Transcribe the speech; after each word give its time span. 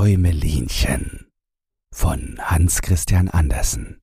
Däumelinchen 0.00 1.26
von 1.94 2.38
Hans 2.40 2.80
Christian 2.80 3.28
Andersen. 3.28 4.00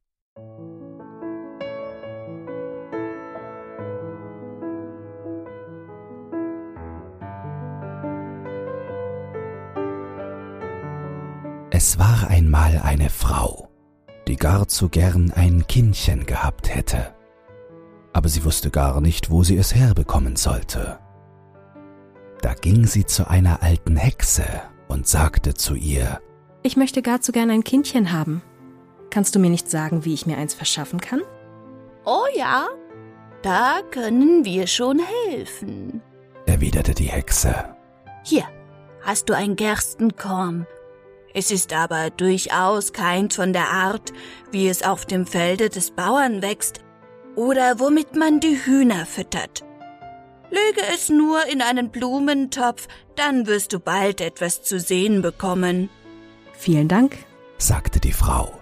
Es 11.72 11.98
war 11.98 12.30
einmal 12.30 12.78
eine 12.78 13.10
Frau, 13.10 13.68
die 14.28 14.36
gar 14.36 14.68
zu 14.68 14.90
gern 14.90 15.32
ein 15.32 15.66
Kindchen 15.66 16.28
gehabt 16.28 16.76
hätte, 16.76 17.16
aber 18.14 18.30
sie 18.30 18.46
wusste 18.46 18.70
gar 18.70 19.02
nicht, 19.02 19.32
wo 19.32 19.44
sie 19.44 19.58
es 19.58 19.74
herbekommen 19.74 20.36
sollte. 20.36 21.00
Da 22.44 22.54
ging 22.54 22.86
sie 22.86 23.08
zu 23.08 23.28
einer 23.28 23.64
alten 23.64 23.96
Hexe 23.96 24.46
und 24.88 25.08
sagte 25.08 25.54
zu 25.54 25.76
ihr 25.76 26.22
Ich 26.64 26.78
möchte 26.78 27.02
gar 27.02 27.22
zu 27.22 27.32
gern 27.32 27.50
ein 27.50 27.64
Kindchen 27.64 28.12
haben. 28.12 28.42
Kannst 29.10 29.36
du 29.36 29.40
mir 29.40 29.50
nicht 29.50 29.70
sagen, 29.70 30.06
wie 30.06 30.14
ich 30.14 30.26
mir 30.26 30.38
eins 30.38 30.54
verschaffen 30.54 31.00
kann? 31.00 31.22
Oh 32.06 32.26
ja, 32.36 32.68
da 33.42 33.80
können 33.92 34.46
wir 34.46 34.68
schon 34.68 35.00
helfen, 35.26 36.02
erwiderte 36.46 36.94
die 36.94 37.06
Hexe. 37.10 37.76
Hier 38.24 38.44
hast 39.02 39.30
du 39.30 39.34
ein 39.34 39.56
Gerstenkorn. 39.56 40.68
Es 41.34 41.52
ist 41.52 41.74
aber 41.74 42.10
durchaus 42.10 42.94
keins 42.94 43.36
von 43.36 43.54
der 43.54 43.70
Art, 43.70 44.12
wie 44.52 44.68
es 44.68 44.84
auf 44.84 45.06
dem 45.06 45.26
Felde 45.28 45.70
des 45.70 45.92
Bauern 45.92 46.42
wächst 46.42 46.80
oder 47.36 47.80
womit 47.80 48.16
man 48.16 48.40
die 48.40 48.58
Hühner 48.66 49.06
füttert. 49.06 49.64
Lege 50.50 50.82
es 50.94 51.10
nur 51.10 51.46
in 51.48 51.62
einen 51.62 51.90
Blumentopf, 51.90 52.88
dann 53.16 53.48
wirst 53.48 53.74
du 53.74 53.80
bald 53.80 54.22
etwas 54.22 54.64
zu 54.64 54.80
sehen 54.80 55.22
bekommen. 55.22 55.90
Vielen 56.54 56.88
Dank, 56.88 57.18
sagte 57.58 58.00
die 58.00 58.14
Frau 58.14 58.58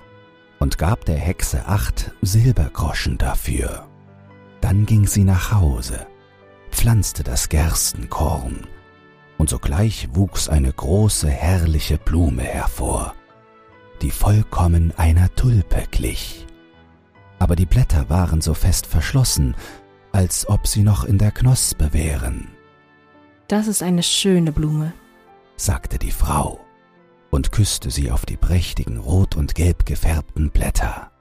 und 0.59 0.77
gab 0.77 1.05
der 1.05 1.17
Hexe 1.17 1.66
acht 1.67 2.11
Silbergroschen 2.22 3.17
dafür. 3.17 3.88
Dann 4.61 4.86
ging 4.86 5.05
sie 5.05 5.23
nach 5.23 5.52
Hause, 5.52 6.08
pflanzte 6.72 7.23
das 7.23 7.50
Gerstenkorn, 7.50 8.67
und 9.38 9.49
sogleich 9.49 10.09
wuchs 10.14 10.49
eine 10.49 10.72
große, 10.72 11.30
herrliche 11.30 11.97
Blume 11.97 12.44
hervor, 12.44 13.14
die 14.02 14.11
vollkommen 14.11 14.94
einer 14.97 15.33
Tulpe 15.36 15.83
glich. 15.92 16.47
Aber 17.38 17.55
die 17.55 17.66
Blätter 17.66 18.09
waren 18.09 18.42
so 18.42 18.53
fest 18.53 18.88
verschlossen, 18.88 19.55
als 20.16 20.47
ob 20.47 20.66
sie 20.66 20.81
noch 20.81 21.03
in 21.03 21.17
der 21.17 21.31
Knospe 21.31 21.91
wären. 21.91 22.47
Das 23.49 23.67
ist 23.67 23.83
eine 23.83 24.02
schöne 24.02 24.53
Blume, 24.53 24.94
sagte 25.58 25.99
die 25.99 26.11
Frau 26.11 26.61
und 27.31 27.52
küsste 27.52 27.91
sie 27.91 28.11
auf 28.11 28.25
die 28.25 28.38
prächtigen 28.38 28.97
rot 28.97 29.36
und 29.36 29.55
gelb 29.55 29.86
gefärbten 29.86 30.52
Blätter. 30.52 31.11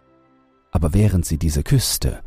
Aber 0.70 0.94
während 0.94 1.26
sie 1.26 1.38
diese 1.38 1.64
küsste, 1.64 2.22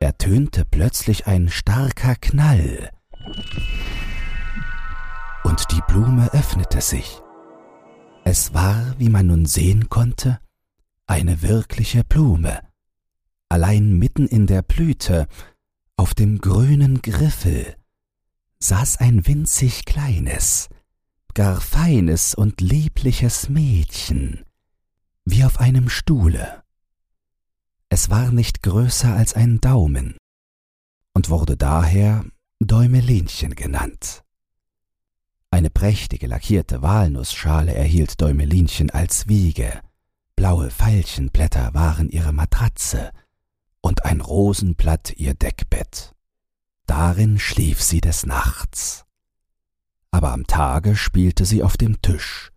ertönte 0.00 0.64
plötzlich 0.64 1.26
ein 1.26 1.50
starker 1.50 2.14
Knall, 2.14 2.90
und 5.44 5.70
die 5.72 5.82
Blume 5.88 6.32
öffnete 6.32 6.80
sich. 6.80 7.20
Es 8.24 8.54
war, 8.54 8.94
wie 8.96 9.10
man 9.10 9.26
nun 9.26 9.44
sehen 9.44 9.90
konnte, 9.90 10.38
eine 11.06 11.42
wirkliche 11.42 12.02
Blume. 12.02 12.60
Allein 13.50 13.98
mitten 13.98 14.26
in 14.26 14.46
der 14.46 14.62
Blüte 14.62 15.26
auf 15.98 16.14
dem 16.14 16.38
grünen 16.38 17.02
Griffel 17.02 17.74
saß 18.60 18.98
ein 18.98 19.26
winzig 19.26 19.84
kleines, 19.84 20.68
gar 21.34 21.60
feines 21.60 22.34
und 22.34 22.60
liebliches 22.60 23.48
Mädchen, 23.48 24.44
wie 25.24 25.44
auf 25.44 25.58
einem 25.58 25.88
Stuhle. 25.88 26.62
Es 27.88 28.10
war 28.10 28.30
nicht 28.30 28.62
größer 28.62 29.12
als 29.12 29.34
ein 29.34 29.60
Daumen 29.60 30.16
und 31.14 31.30
wurde 31.30 31.56
daher 31.56 32.24
Däumelinchen 32.60 33.56
genannt. 33.56 34.22
Eine 35.50 35.70
prächtige 35.70 36.28
lackierte 36.28 36.80
Walnussschale 36.80 37.74
erhielt 37.74 38.20
Däumelinchen 38.20 38.90
als 38.90 39.26
Wiege, 39.26 39.80
blaue 40.36 40.70
Veilchenblätter 40.70 41.74
waren 41.74 42.08
ihre 42.08 42.32
Matratze, 42.32 43.10
und 43.80 44.04
ein 44.04 44.20
Rosenblatt 44.20 45.12
ihr 45.16 45.34
Deckbett. 45.34 46.14
Darin 46.86 47.38
schlief 47.38 47.82
sie 47.82 48.00
des 48.00 48.26
Nachts. 48.26 49.04
Aber 50.10 50.32
am 50.32 50.46
Tage 50.46 50.96
spielte 50.96 51.44
sie 51.44 51.62
auf 51.62 51.76
dem 51.76 52.00
Tisch, 52.00 52.50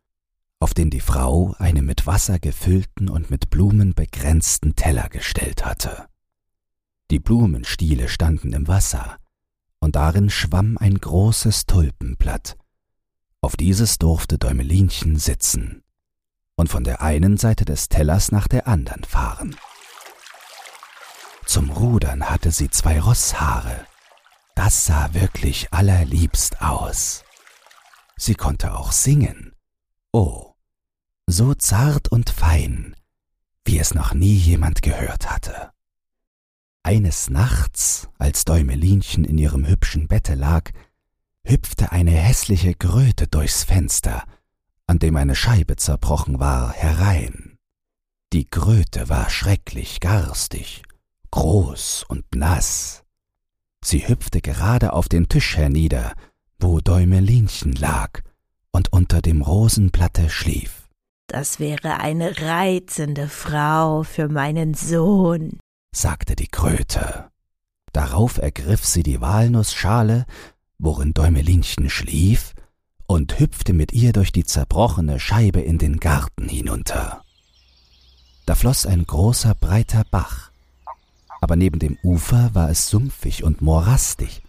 auf 0.60 0.74
den 0.74 0.90
die 0.90 1.02
Frau 1.02 1.54
einen 1.60 1.86
mit 1.86 2.08
Wasser 2.08 2.40
gefüllten 2.40 3.10
und 3.10 3.30
mit 3.30 3.50
Blumen 3.50 3.94
begrenzten 3.94 4.76
Teller 4.76 5.10
gestellt 5.10 5.66
hatte. 5.66 6.08
Die 7.10 7.20
Blumenstiele 7.20 8.08
standen 8.08 8.54
im 8.54 8.68
Wasser, 8.68 9.18
und 9.80 9.96
darin 9.96 10.30
schwamm 10.30 10.78
ein 10.78 10.98
großes 10.98 11.66
Tulpenblatt. 11.66 12.56
Auf 13.42 13.58
dieses 13.58 13.98
durfte 13.98 14.38
Däumelinchen 14.38 15.18
sitzen 15.18 15.84
und 16.56 16.70
von 16.70 16.84
der 16.84 17.02
einen 17.02 17.38
Seite 17.38 17.66
des 17.66 17.90
Tellers 17.90 18.32
nach 18.32 18.48
der 18.48 18.68
anderen 18.68 19.04
fahren. 19.04 19.56
Zum 21.52 21.70
Rudern 21.70 22.30
hatte 22.30 22.50
sie 22.50 22.70
zwei 22.70 23.02
Rosshaare. 23.02 23.86
Das 24.56 24.86
sah 24.86 25.14
wirklich 25.14 25.74
allerliebst 25.74 26.62
aus. 26.62 27.26
Sie 28.16 28.36
konnte 28.36 28.74
auch 28.74 28.94
singen. 28.94 29.52
Oh, 30.14 30.54
so 31.28 31.54
zart 31.54 32.08
und 32.08 32.30
fein, 32.30 32.96
wie 33.66 33.80
es 33.80 33.94
noch 33.94 34.14
nie 34.14 34.34
jemand 34.34 34.82
gehört 34.82 35.30
hatte. 35.30 35.72
Eines 36.84 37.30
Nachts, 37.30 38.08
als 38.18 38.46
Däumelinchen 38.46 39.26
in 39.26 39.38
ihrem 39.38 39.68
hübschen 39.68 40.08
Bette 40.08 40.36
lag, 40.36 40.72
hüpfte 41.44 41.92
eine 41.92 42.12
hässliche 42.12 42.76
Kröte 42.76 43.28
durchs 43.28 43.66
Fenster, 43.66 44.24
an 44.88 45.00
dem 45.00 45.18
eine 45.18 45.36
Scheibe 45.36 45.76
zerbrochen 45.76 46.40
war, 46.40 46.72
herein. 46.72 47.58
Die 48.32 48.46
Kröte 48.46 49.10
war 49.10 49.30
schrecklich 49.30 50.00
garstig 50.00 50.84
groß 51.32 52.06
und 52.08 52.24
nass. 52.36 53.04
Sie 53.84 54.08
hüpfte 54.08 54.42
gerade 54.42 54.94
auf 54.94 55.10
den 55.10 55.28
Tisch 55.28 55.58
hernieder, 55.58 56.14
wo 56.60 56.80
Däumelinchen 56.80 57.74
lag 57.74 58.22
und 58.72 58.94
unter 58.94 59.22
dem 59.22 59.42
Rosenblatte 59.42 60.30
schlief. 60.30 60.88
Das 61.28 61.60
wäre 61.60 62.00
eine 62.00 62.42
reizende 62.42 63.28
Frau 63.28 64.04
für 64.04 64.28
meinen 64.28 64.74
Sohn, 64.74 65.60
sagte 65.96 66.36
die 66.36 66.48
Kröte. 66.48 67.30
Darauf 67.94 68.38
ergriff 68.38 68.86
sie 68.86 69.04
die 69.04 69.22
Walnussschale, 69.22 70.26
worin 70.78 71.14
Däumelinchen 71.14 71.90
schlief, 71.90 72.54
und 73.08 73.40
hüpfte 73.40 73.74
mit 73.74 73.92
ihr 73.92 74.14
durch 74.14 74.32
die 74.32 74.46
zerbrochene 74.46 75.20
Scheibe 75.20 75.60
in 75.60 75.78
den 75.78 76.00
Garten 76.00 76.48
hinunter. 76.48 77.24
Da 78.46 78.56
floss 78.56 78.86
ein 78.86 79.06
großer, 79.06 79.54
breiter 79.56 80.04
Bach, 80.10 80.51
aber 81.42 81.56
neben 81.56 81.80
dem 81.80 81.98
Ufer 82.04 82.52
war 82.54 82.70
es 82.70 82.88
sumpfig 82.88 83.44
und 83.44 83.62
morastig. 83.62 84.44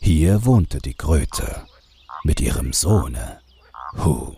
Hier 0.00 0.44
wohnte 0.44 0.78
die 0.78 0.94
Kröte 0.94 1.64
mit 2.24 2.40
ihrem 2.40 2.72
Sohne. 2.72 3.40
Hu, 3.96 4.34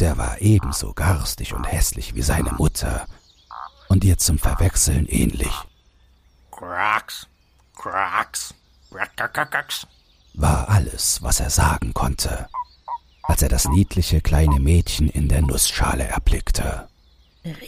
der 0.00 0.18
war 0.18 0.40
ebenso 0.40 0.92
garstig 0.92 1.54
und 1.54 1.64
hässlich 1.64 2.14
wie 2.14 2.22
seine 2.22 2.52
Mutter 2.52 3.06
und 3.88 4.04
ihr 4.04 4.18
zum 4.18 4.38
Verwechseln 4.38 5.06
ähnlich. 5.06 5.52
Krax, 6.50 7.26
Krax, 7.74 8.54
Krax, 8.90 9.86
war 10.34 10.68
alles, 10.68 11.22
was 11.22 11.40
er 11.40 11.50
sagen 11.50 11.94
konnte, 11.94 12.48
als 13.22 13.42
er 13.42 13.48
das 13.48 13.66
niedliche 13.68 14.20
kleine 14.20 14.60
Mädchen 14.60 15.08
in 15.08 15.28
der 15.28 15.42
Nussschale 15.42 16.04
erblickte. 16.04 16.88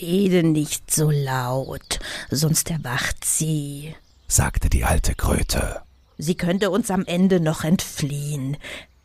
Rede 0.01 0.43
nicht 0.43 0.91
so 0.91 1.11
laut, 1.11 2.01
sonst 2.31 2.71
erwacht 2.71 3.25
sie, 3.25 3.95
sagte 4.27 4.69
die 4.69 4.85
alte 4.85 5.15
Kröte. 5.15 5.83
Sie 6.19 6.35
könnte 6.35 6.71
uns 6.71 6.91
am 6.91 7.05
Ende 7.05 7.41
noch 7.41 7.65
entfliehen, 7.65 8.57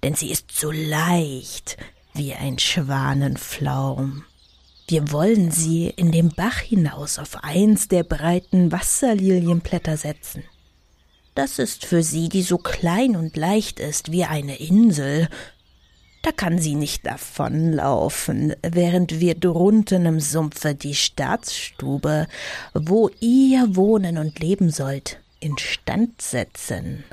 denn 0.02 0.16
sie 0.16 0.32
ist 0.32 0.52
so 0.52 0.72
leicht 0.72 1.78
wie 2.14 2.34
ein 2.34 2.60
Schwanenflaum. 2.60 4.26
Wir 4.88 5.12
wollen 5.12 5.52
sie 5.52 5.88
in 5.88 6.12
den 6.12 6.30
Bach 6.30 6.60
hinaus 6.60 7.18
auf 7.20 7.44
eins 7.44 7.88
der 7.88 8.04
breiten 8.04 8.72
Wasserlilienblätter 8.72 9.98
setzen. 9.98 10.44
Das 11.36 11.58
ist 11.58 11.86
für 11.86 12.04
sie, 12.04 12.30
die 12.30 12.44
so 12.44 12.58
klein 12.58 13.16
und 13.16 13.36
leicht 13.38 13.80
ist 13.80 14.12
wie 14.12 14.26
eine 14.26 14.58
Insel, 14.58 15.30
da 16.24 16.32
kann 16.32 16.58
sie 16.58 16.76
nicht 16.76 17.06
davonlaufen, 17.06 18.56
während 18.62 19.20
wir 19.20 19.36
drunten 19.36 20.06
im 20.06 20.20
Sumpfe 20.22 20.74
die 20.74 20.96
Staatsstube, 20.96 22.28
wo 22.74 23.10
ihr 23.20 23.76
wohnen 23.76 24.18
und 24.18 24.40
leben 24.40 24.72
sollt, 24.72 25.20
instand 25.42 26.22
setzen. 26.22 27.04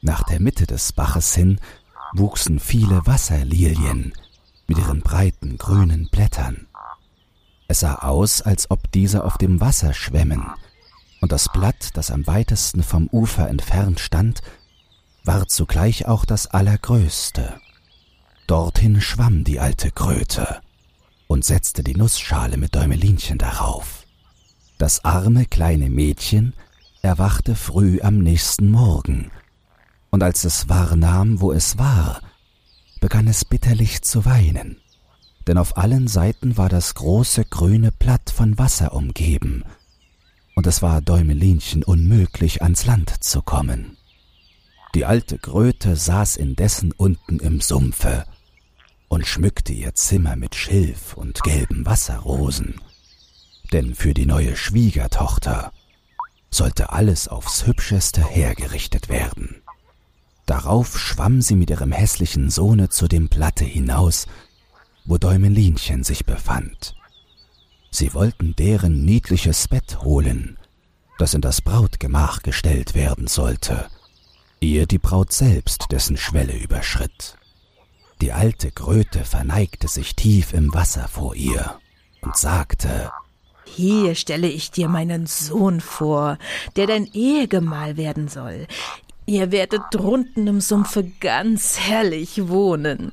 Nach 0.00 0.22
der 0.22 0.40
Mitte 0.40 0.68
des 0.68 0.92
Baches 0.92 1.34
hin 1.34 1.60
wuchsen 2.14 2.60
viele 2.60 3.04
Wasserlilien, 3.06 4.12
mit 4.68 4.78
ihren 4.78 5.00
breiten 5.00 5.58
grünen 5.58 6.08
Blättern. 6.08 6.68
Es 7.66 7.80
sah 7.80 7.96
aus, 7.96 8.40
als 8.40 8.70
ob 8.70 8.90
diese 8.92 9.24
auf 9.24 9.36
dem 9.36 9.60
Wasser 9.60 9.92
schwämmen, 9.92 10.46
und 11.20 11.32
das 11.32 11.48
Blatt, 11.52 11.90
das 11.94 12.12
am 12.12 12.24
weitesten 12.28 12.84
vom 12.84 13.08
Ufer 13.08 13.48
entfernt 13.48 13.98
stand, 13.98 14.42
war 15.24 15.48
zugleich 15.48 16.06
auch 16.06 16.24
das 16.24 16.46
allergrößte. 16.46 17.60
Dorthin 18.48 19.02
schwamm 19.02 19.44
die 19.44 19.60
alte 19.60 19.90
Kröte 19.90 20.62
und 21.26 21.44
setzte 21.44 21.84
die 21.84 21.94
Nussschale 21.94 22.56
mit 22.56 22.74
Däumelinchen 22.74 23.36
darauf. 23.36 24.06
Das 24.78 25.04
arme 25.04 25.44
kleine 25.44 25.90
Mädchen 25.90 26.54
erwachte 27.02 27.54
früh 27.54 28.00
am 28.00 28.20
nächsten 28.20 28.70
Morgen, 28.70 29.30
und 30.08 30.22
als 30.22 30.44
es 30.44 30.66
wahrnahm, 30.66 31.42
wo 31.42 31.52
es 31.52 31.76
war, 31.76 32.22
begann 33.02 33.28
es 33.28 33.44
bitterlich 33.44 34.00
zu 34.00 34.24
weinen, 34.24 34.80
denn 35.46 35.58
auf 35.58 35.76
allen 35.76 36.08
Seiten 36.08 36.56
war 36.56 36.70
das 36.70 36.94
große 36.94 37.44
grüne 37.44 37.92
Blatt 37.92 38.30
von 38.30 38.56
Wasser 38.56 38.94
umgeben, 38.94 39.62
und 40.54 40.66
es 40.66 40.80
war 40.80 41.02
Däumelinchen 41.02 41.84
unmöglich 41.84 42.62
ans 42.62 42.86
Land 42.86 43.12
zu 43.22 43.42
kommen. 43.42 43.98
Die 44.94 45.04
alte 45.04 45.36
Kröte 45.36 45.96
saß 45.96 46.36
indessen 46.38 46.92
unten 46.92 47.40
im 47.40 47.60
Sumpfe 47.60 48.24
und 49.08 49.26
schmückte 49.26 49.72
ihr 49.72 49.94
Zimmer 49.94 50.36
mit 50.36 50.54
Schilf 50.54 51.14
und 51.14 51.42
gelben 51.42 51.86
Wasserrosen, 51.86 52.80
denn 53.72 53.94
für 53.94 54.14
die 54.14 54.26
neue 54.26 54.56
Schwiegertochter 54.56 55.72
sollte 56.50 56.92
alles 56.92 57.28
aufs 57.28 57.66
hübscheste 57.66 58.24
hergerichtet 58.24 59.08
werden. 59.08 59.62
Darauf 60.46 60.98
schwamm 60.98 61.42
sie 61.42 61.56
mit 61.56 61.70
ihrem 61.70 61.92
hässlichen 61.92 62.50
Sohne 62.50 62.88
zu 62.88 63.08
dem 63.08 63.28
Platte 63.28 63.64
hinaus, 63.64 64.26
wo 65.04 65.18
Däumelinchen 65.18 66.04
sich 66.04 66.24
befand. 66.24 66.94
Sie 67.90 68.12
wollten 68.14 68.54
deren 68.56 69.04
niedliches 69.04 69.68
Bett 69.68 70.02
holen, 70.02 70.58
das 71.18 71.34
in 71.34 71.40
das 71.40 71.62
Brautgemach 71.62 72.42
gestellt 72.42 72.94
werden 72.94 73.26
sollte, 73.26 73.88
ehe 74.60 74.86
die 74.86 74.98
Braut 74.98 75.32
selbst 75.32 75.86
dessen 75.90 76.16
Schwelle 76.16 76.56
überschritt. 76.56 77.37
Die 78.20 78.32
alte 78.32 78.70
Kröte 78.70 79.24
verneigte 79.24 79.86
sich 79.88 80.16
tief 80.16 80.52
im 80.52 80.74
Wasser 80.74 81.06
vor 81.08 81.34
ihr 81.36 81.78
und 82.20 82.36
sagte 82.36 83.12
Hier 83.64 84.14
stelle 84.14 84.48
ich 84.48 84.70
dir 84.70 84.88
meinen 84.88 85.26
Sohn 85.26 85.80
vor, 85.80 86.38
der 86.76 86.86
dein 86.86 87.06
Ehegemahl 87.06 87.96
werden 87.96 88.28
soll. 88.28 88.66
Ihr 89.26 89.52
werdet 89.52 89.82
drunten 89.92 90.46
im 90.46 90.60
Sumpfe 90.60 91.04
ganz 91.20 91.78
herrlich 91.78 92.48
wohnen. 92.48 93.12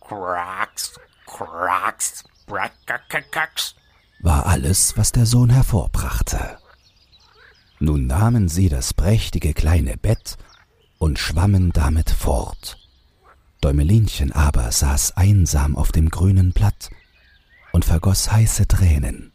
Quacks, 0.00 0.98
quacks, 1.26 2.24
brackakakaks, 2.46 3.74
war 4.20 4.46
alles, 4.46 4.96
was 4.96 5.12
der 5.12 5.26
Sohn 5.26 5.50
hervorbrachte. 5.50 6.58
Nun 7.78 8.06
nahmen 8.06 8.48
sie 8.48 8.68
das 8.68 8.94
prächtige 8.94 9.52
kleine 9.52 9.96
Bett 9.96 10.38
und 10.98 11.18
schwammen 11.18 11.72
damit 11.72 12.10
fort. 12.10 12.78
Däumelinchen 13.66 14.30
aber 14.30 14.70
saß 14.70 15.16
einsam 15.16 15.74
auf 15.74 15.90
dem 15.90 16.08
grünen 16.08 16.52
Blatt 16.52 16.88
und 17.72 17.84
vergoß 17.84 18.30
heiße 18.30 18.68
Tränen. 18.68 19.32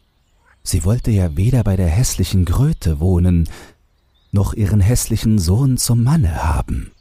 Sie 0.62 0.86
wollte 0.86 1.10
ja 1.10 1.36
weder 1.36 1.62
bei 1.62 1.76
der 1.76 1.90
hässlichen 1.90 2.46
Gröte 2.46 2.98
wohnen, 2.98 3.46
noch 4.30 4.54
ihren 4.54 4.80
hässlichen 4.80 5.38
Sohn 5.38 5.76
zum 5.76 6.02
Manne 6.02 6.44
haben. 6.44 6.92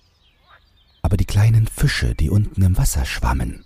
Aber 1.02 1.16
die 1.16 1.24
kleinen 1.24 1.68
Fische, 1.68 2.16
die 2.16 2.30
unten 2.30 2.64
im 2.64 2.78
Wasser 2.78 3.06
schwammen, 3.06 3.64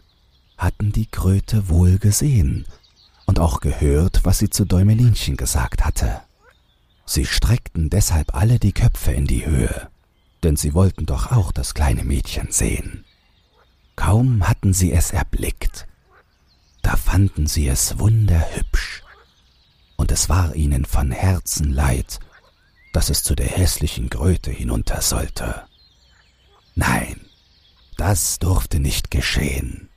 hatten 0.60 0.92
die 0.92 1.08
Kröte 1.08 1.68
wohl 1.68 1.98
gesehen 1.98 2.68
und 3.26 3.40
auch 3.40 3.62
gehört, 3.62 4.26
was 4.26 4.38
sie 4.38 4.52
zu 4.52 4.66
Däumelinchen 4.66 5.38
gesagt 5.38 5.84
hatte. 5.84 6.22
Sie 7.08 7.26
streckten 7.26 7.90
deshalb 7.90 8.36
alle 8.36 8.60
die 8.60 8.74
Köpfe 8.74 9.12
in 9.12 9.26
die 9.26 9.48
Höhe, 9.48 9.90
denn 10.44 10.56
sie 10.56 10.76
wollten 10.76 11.08
doch 11.08 11.32
auch 11.32 11.52
das 11.52 11.74
kleine 11.74 12.04
Mädchen 12.04 12.52
sehen. 12.52 13.05
Kaum 13.96 14.48
hatten 14.48 14.74
sie 14.74 14.92
es 14.92 15.12
erblickt, 15.12 15.88
da 16.82 16.96
fanden 16.98 17.48
sie 17.48 17.68
es 17.68 17.98
wunderhübsch, 17.98 19.04
und 19.96 20.12
es 20.12 20.30
war 20.30 20.56
ihnen 20.56 20.86
von 20.86 21.12
Herzen 21.12 21.72
leid, 21.72 22.20
dass 22.94 23.10
es 23.10 23.24
zu 23.24 23.36
der 23.36 23.48
hässlichen 23.48 24.10
Gröte 24.10 24.52
hinunter 24.52 25.02
sollte. 25.02 25.64
Nein, 26.76 27.22
das 27.98 28.40
durfte 28.40 28.80
nicht 28.80 29.12
geschehen. 29.12 29.90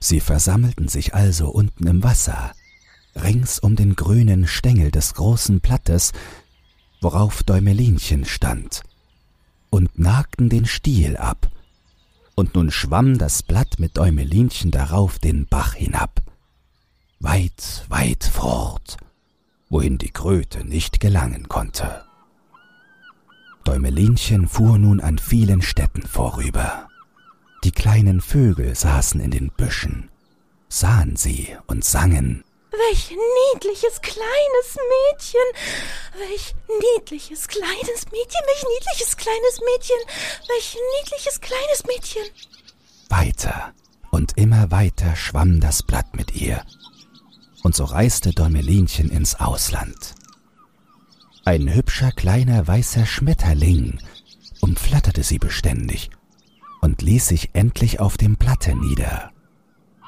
Sie 0.00 0.20
versammelten 0.20 0.88
sich 0.88 1.14
also 1.14 1.48
unten 1.48 1.86
im 1.86 2.02
Wasser, 2.02 2.52
rings 3.16 3.58
um 3.58 3.76
den 3.76 3.94
grünen 3.94 4.46
Stängel 4.46 4.90
des 4.90 5.14
großen 5.14 5.60
Blattes, 5.60 6.12
worauf 7.00 7.42
Däumelinchen 7.42 8.24
stand, 8.24 8.82
und 9.70 9.98
nagten 9.98 10.48
den 10.48 10.66
Stiel 10.66 11.16
ab, 11.16 11.50
und 12.34 12.54
nun 12.54 12.70
schwamm 12.70 13.18
das 13.18 13.42
Blatt 13.42 13.78
mit 13.78 13.96
Däumelinchen 13.96 14.70
darauf 14.70 15.18
den 15.18 15.46
Bach 15.46 15.74
hinab, 15.74 16.22
weit, 17.20 17.84
weit 17.88 18.24
fort, 18.24 18.96
wohin 19.70 19.98
die 19.98 20.10
Kröte 20.10 20.64
nicht 20.64 21.00
gelangen 21.00 21.48
konnte. 21.48 22.04
Däumelinchen 23.64 24.48
fuhr 24.48 24.78
nun 24.78 25.00
an 25.00 25.18
vielen 25.18 25.62
Städten 25.62 26.02
vorüber. 26.02 26.88
Die 27.64 27.72
kleinen 27.72 28.20
Vögel 28.20 28.74
saßen 28.74 29.20
in 29.20 29.30
den 29.30 29.50
Büschen, 29.50 30.10
sahen 30.68 31.16
sie 31.16 31.56
und 31.66 31.84
sangen 31.84 32.44
Welch 32.76 33.10
niedliches 33.10 34.00
kleines 34.02 34.76
Mädchen! 34.94 35.40
Welch 36.18 36.54
niedliches 36.96 37.46
kleines 37.46 38.06
Mädchen! 38.10 38.40
Welch 38.46 38.64
niedliches 38.74 39.16
kleines 39.16 39.60
Mädchen! 39.60 39.96
Welch 40.48 40.76
niedliches 40.98 41.40
kleines 41.40 41.84
Mädchen! 41.86 42.24
Weiter 43.08 43.72
und 44.10 44.36
immer 44.36 44.72
weiter 44.72 45.14
schwamm 45.14 45.60
das 45.60 45.84
Blatt 45.84 46.16
mit 46.16 46.34
ihr, 46.34 46.64
und 47.62 47.76
so 47.76 47.84
reiste 47.84 48.32
Däumelinchen 48.32 49.08
ins 49.08 49.36
Ausland. 49.36 50.14
Ein 51.44 51.72
hübscher 51.72 52.10
kleiner 52.10 52.66
weißer 52.66 53.06
Schmetterling 53.06 54.00
umflatterte 54.60 55.22
sie 55.22 55.38
beständig 55.38 56.10
und 56.80 57.02
ließ 57.02 57.28
sich 57.28 57.50
endlich 57.52 58.00
auf 58.00 58.16
dem 58.16 58.36
Blatte 58.36 58.74
nieder. 58.74 59.33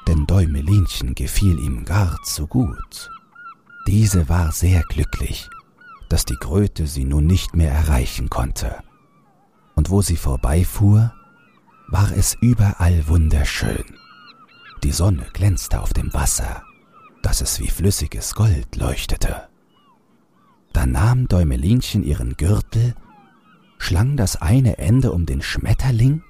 Denn 0.07 0.25
Däumelinchen 0.25 1.15
gefiel 1.15 1.59
ihm 1.59 1.83
gar 1.83 2.17
zu 2.23 2.47
gut. 2.47 3.11
Diese 3.87 4.29
war 4.29 4.53
sehr 4.53 4.83
glücklich, 4.83 5.49
dass 6.07 6.23
die 6.23 6.37
Kröte 6.37 6.87
sie 6.87 7.03
nun 7.03 7.27
nicht 7.27 7.57
mehr 7.57 7.71
erreichen 7.71 8.29
konnte. 8.29 8.77
Und 9.75 9.89
wo 9.89 10.01
sie 10.01 10.15
vorbeifuhr, 10.15 11.13
war 11.89 12.11
es 12.13 12.37
überall 12.39 13.07
wunderschön. 13.09 13.83
Die 14.83 14.91
Sonne 14.93 15.27
glänzte 15.33 15.81
auf 15.81 15.91
dem 15.91 16.13
Wasser, 16.13 16.63
dass 17.21 17.41
es 17.41 17.59
wie 17.59 17.69
flüssiges 17.69 18.33
Gold 18.33 18.77
leuchtete. 18.77 19.49
Da 20.71 20.85
nahm 20.85 21.27
Däumelinchen 21.27 22.03
ihren 22.03 22.37
Gürtel, 22.37 22.95
schlang 23.77 24.15
das 24.15 24.41
eine 24.41 24.77
Ende 24.77 25.11
um 25.11 25.25
den 25.25 25.41
Schmetterling 25.41 26.23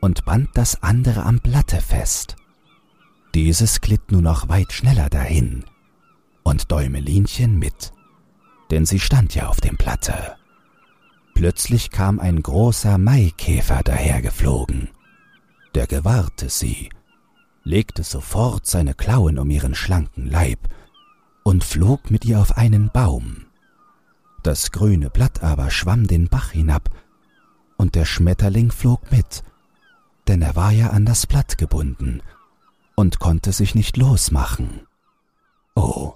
und 0.00 0.24
band 0.24 0.50
das 0.54 0.82
andere 0.82 1.24
am 1.24 1.38
Blatte 1.38 1.80
fest. 1.80 2.36
Dieses 3.34 3.80
glitt 3.80 4.12
nun 4.12 4.22
noch 4.22 4.48
weit 4.48 4.72
schneller 4.72 5.10
dahin 5.10 5.64
und 6.44 6.70
Däumelinchen 6.70 7.58
mit, 7.58 7.92
denn 8.70 8.86
sie 8.86 9.00
stand 9.00 9.34
ja 9.34 9.48
auf 9.48 9.60
dem 9.60 9.76
Blatte. 9.76 10.36
Plötzlich 11.34 11.90
kam 11.90 12.20
ein 12.20 12.40
großer 12.40 12.96
Maikäfer 12.96 13.82
dahergeflogen. 13.82 14.90
Der 15.74 15.88
gewahrte 15.88 16.48
sie, 16.48 16.90
legte 17.64 18.04
sofort 18.04 18.66
seine 18.66 18.94
Klauen 18.94 19.40
um 19.40 19.50
ihren 19.50 19.74
schlanken 19.74 20.30
Leib 20.30 20.60
und 21.42 21.64
flog 21.64 22.12
mit 22.12 22.24
ihr 22.24 22.38
auf 22.38 22.56
einen 22.56 22.90
Baum. 22.90 23.46
Das 24.44 24.70
grüne 24.70 25.10
Blatt 25.10 25.42
aber 25.42 25.70
schwamm 25.70 26.06
den 26.06 26.28
Bach 26.28 26.52
hinab, 26.52 26.88
und 27.78 27.96
der 27.96 28.04
Schmetterling 28.04 28.70
flog 28.70 29.10
mit 29.10 29.42
denn 30.26 30.40
er 30.40 30.56
war 30.56 30.72
ja 30.72 30.88
an 30.88 31.04
das 31.04 31.26
Blatt 31.26 31.58
gebunden 31.58 32.22
und 32.94 33.18
konnte 33.18 33.52
sich 33.52 33.74
nicht 33.74 33.96
losmachen. 33.96 34.86
Oh, 35.74 36.14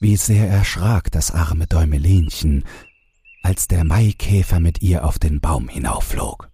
wie 0.00 0.16
sehr 0.16 0.48
erschrak 0.48 1.10
das 1.10 1.30
arme 1.30 1.66
Däumelinchen, 1.66 2.64
als 3.42 3.68
der 3.68 3.84
Maikäfer 3.84 4.60
mit 4.60 4.82
ihr 4.82 5.04
auf 5.04 5.18
den 5.18 5.40
Baum 5.40 5.68
hinaufflog. 5.68 6.50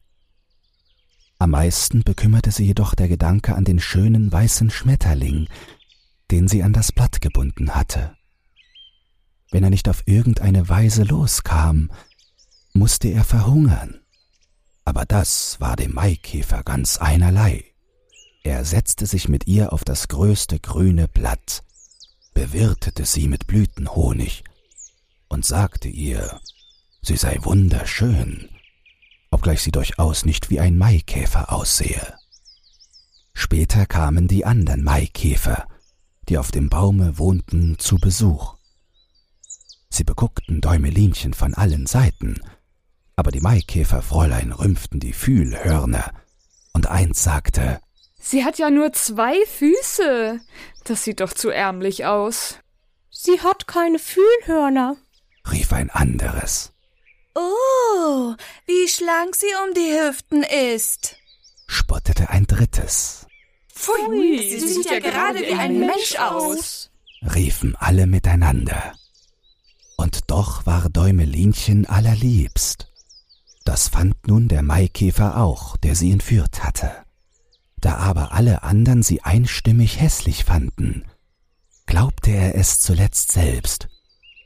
Am 1.38 1.50
meisten 1.50 2.02
bekümmerte 2.02 2.50
sie 2.50 2.64
jedoch 2.64 2.94
der 2.94 3.08
Gedanke 3.08 3.54
an 3.54 3.64
den 3.64 3.80
schönen 3.80 4.30
weißen 4.30 4.70
Schmetterling, 4.70 5.48
den 6.30 6.48
sie 6.48 6.62
an 6.62 6.72
das 6.72 6.92
Blatt 6.92 7.20
gebunden 7.20 7.74
hatte. 7.74 8.14
Wenn 9.50 9.64
er 9.64 9.70
nicht 9.70 9.88
auf 9.88 10.02
irgendeine 10.06 10.68
Weise 10.68 11.02
loskam, 11.04 11.90
musste 12.72 13.08
er 13.08 13.24
verhungern 13.24 14.00
aber 14.90 15.06
das 15.06 15.60
war 15.60 15.76
dem 15.76 15.94
Maikäfer 15.94 16.64
ganz 16.64 16.98
einerlei. 16.98 17.64
Er 18.42 18.64
setzte 18.64 19.06
sich 19.06 19.28
mit 19.28 19.46
ihr 19.46 19.72
auf 19.72 19.84
das 19.84 20.08
größte 20.08 20.58
grüne 20.60 21.08
Blatt, 21.08 21.62
bewirtete 22.32 23.04
sie 23.04 23.28
mit 23.28 23.46
Blütenhonig 23.46 24.44
und 25.28 25.44
sagte 25.44 25.88
ihr, 25.88 26.40
sie 27.02 27.16
sei 27.16 27.38
wunderschön, 27.42 28.48
obgleich 29.30 29.62
sie 29.62 29.72
durchaus 29.72 30.24
nicht 30.24 30.48
wie 30.48 30.58
ein 30.58 30.78
Maikäfer 30.78 31.52
aussehe. 31.52 32.14
Später 33.34 33.86
kamen 33.86 34.26
die 34.26 34.44
anderen 34.44 34.82
Maikäfer, 34.82 35.66
die 36.28 36.38
auf 36.38 36.50
dem 36.50 36.68
Baume 36.68 37.18
wohnten, 37.18 37.78
zu 37.78 37.96
Besuch. 37.96 38.56
Sie 39.90 40.04
beguckten 40.04 40.60
Däumelinchen 40.60 41.34
von 41.34 41.54
allen 41.54 41.86
Seiten, 41.86 42.40
aber 43.16 43.32
die 43.32 43.40
Maikäferfräulein 43.40 44.52
rümpften 44.52 45.00
die 45.00 45.12
Fühlhörner, 45.12 46.12
und 46.72 46.86
eins 46.86 47.22
sagte 47.22 47.80
Sie 48.20 48.44
hat 48.44 48.58
ja 48.58 48.70
nur 48.70 48.92
zwei 48.92 49.34
Füße. 49.46 50.40
Das 50.84 51.04
sieht 51.04 51.20
doch 51.20 51.32
zu 51.32 51.48
ärmlich 51.48 52.04
aus. 52.04 52.58
Sie 53.10 53.40
hat 53.40 53.66
keine 53.66 53.98
Fühlhörner, 53.98 54.96
rief 55.50 55.72
ein 55.72 55.90
anderes. 55.90 56.72
Oh, 57.34 58.34
wie 58.66 58.88
schlank 58.88 59.36
sie 59.36 59.52
um 59.66 59.74
die 59.74 59.98
Hüften 59.98 60.42
ist, 60.42 61.16
spottete 61.66 62.30
ein 62.30 62.46
drittes. 62.46 63.26
Pfui, 63.72 64.38
sie, 64.38 64.60
sie 64.60 64.68
sieht 64.68 64.90
ja 64.90 64.98
gerade 65.00 65.40
wie 65.40 65.52
ein 65.52 65.80
Mensch 65.80 66.16
aus, 66.16 66.90
riefen 67.34 67.76
alle 67.76 68.06
miteinander. 68.06 68.94
Und 69.96 70.30
doch 70.30 70.66
war 70.66 70.88
Däumelinchen 70.88 71.86
allerliebst. 71.86 72.88
Das 73.64 73.88
fand 73.88 74.26
nun 74.26 74.48
der 74.48 74.62
Maikäfer 74.62 75.36
auch, 75.36 75.76
der 75.76 75.94
sie 75.94 76.10
entführt 76.10 76.64
hatte. 76.64 76.90
Da 77.80 77.96
aber 77.96 78.32
alle 78.32 78.62
andern 78.62 79.02
sie 79.02 79.22
einstimmig 79.22 80.00
hässlich 80.00 80.44
fanden, 80.44 81.04
glaubte 81.86 82.30
er 82.30 82.54
es 82.54 82.80
zuletzt 82.80 83.32
selbst 83.32 83.88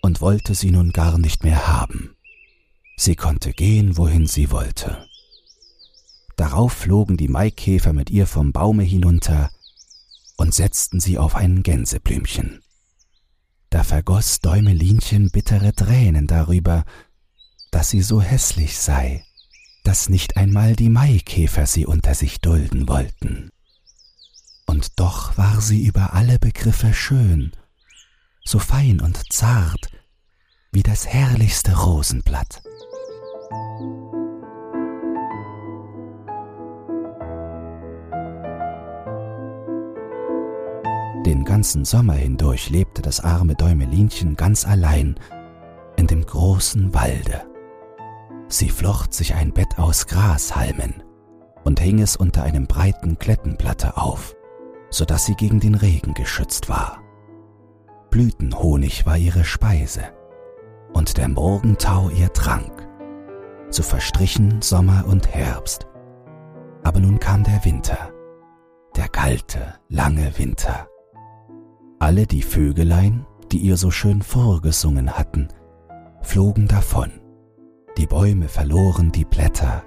und 0.03 0.21
wollte 0.21 0.55
sie 0.55 0.71
nun 0.71 0.93
gar 0.93 1.19
nicht 1.19 1.43
mehr 1.43 1.67
haben. 1.67 2.17
Sie 2.97 3.17
konnte 3.17 3.53
gehen, 3.53 3.97
wohin 3.97 4.27
sie 4.27 4.51
wollte. 4.51 5.09
Darauf 6.37 6.73
flogen 6.73 7.17
die 7.17 7.29
Maikäfer 7.29 7.93
mit 7.93 8.11
ihr 8.11 8.27
vom 8.27 8.53
Baume 8.53 8.83
hinunter 8.83 9.51
und 10.37 10.55
setzten 10.55 11.01
sie 11.01 11.19
auf 11.19 11.35
ein 11.35 11.63
Gänseblümchen. 11.63 12.61
Da 13.71 13.83
vergoß 13.83 14.41
Däumelinchen 14.41 15.31
bittere 15.31 15.73
Tränen 15.73 16.27
darüber, 16.27 16.85
dass 17.71 17.91
sie 17.91 18.03
so 18.03 18.21
hässlich 18.21 18.79
sei, 18.79 19.25
dass 19.85 20.09
nicht 20.09 20.37
einmal 20.37 20.75
die 20.75 20.89
Maikäfer 20.89 21.67
sie 21.67 21.87
unter 21.87 22.15
sich 22.15 22.41
dulden 22.41 22.89
wollten. 22.89 23.51
Und 24.67 24.99
doch 24.99 25.37
war 25.39 25.61
sie 25.61 25.85
über 25.87 26.15
alle 26.15 26.39
Begriffe 26.39 26.93
schön, 26.95 27.53
so 28.45 28.59
fein 28.59 29.01
und 29.01 29.33
zart 29.33 29.91
wie 30.73 30.83
das 30.83 31.07
herrlichste 31.07 31.77
Rosenblatt. 31.77 32.63
Den 41.25 41.45
ganzen 41.45 41.85
Sommer 41.85 42.15
hindurch 42.15 42.71
lebte 42.71 43.03
das 43.03 43.21
arme 43.21 43.55
Däumelinchen 43.55 44.35
ganz 44.35 44.67
allein 44.67 45.21
in 45.97 46.07
dem 46.07 46.25
großen 46.25 46.93
Walde. 46.93 47.54
Sie 48.55 48.69
flocht 48.69 49.13
sich 49.13 49.35
ein 49.35 49.53
Bett 49.53 49.81
aus 49.81 50.07
Grashalmen 50.07 51.03
und 51.65 51.81
hing 51.81 51.99
es 51.99 52.15
unter 52.15 52.45
einem 52.45 52.69
breiten 52.69 53.19
Klettenblatte 53.19 53.97
auf, 53.97 54.37
so 54.91 55.05
dass 55.05 55.27
sie 55.27 55.35
gegen 55.35 55.59
den 55.59 55.75
Regen 55.75 56.15
geschützt 56.15 56.69
war. 56.69 57.03
Blütenhonig 58.11 59.07
war 59.07 59.19
ihre 59.19 59.43
Speise 59.43 60.03
und 60.93 61.17
der 61.17 61.27
Morgentau 61.27 62.11
ihr 62.11 62.33
Trank. 62.33 62.89
So 63.71 63.83
verstrichen 63.83 64.63
Sommer 64.63 65.05
und 65.05 65.35
Herbst. 65.35 65.89
Aber 66.85 67.01
nun 67.01 67.19
kam 67.19 67.43
der 67.43 67.65
Winter, 67.65 68.13
der 68.95 69.09
kalte, 69.09 69.75
lange 69.89 70.39
Winter. 70.39 70.87
Alle 71.99 72.25
die 72.29 72.43
Vögelein, 72.43 73.27
die 73.51 73.59
ihr 73.59 73.77
so 73.77 73.91
schön 73.91 74.23
vorgesungen 74.23 75.19
hatten, 75.19 75.49
flogen 76.23 76.69
davon. 76.69 77.24
Die 77.97 78.07
Bäume 78.07 78.49
verloren 78.49 79.13
die 79.13 79.25
Blätter, 79.25 79.85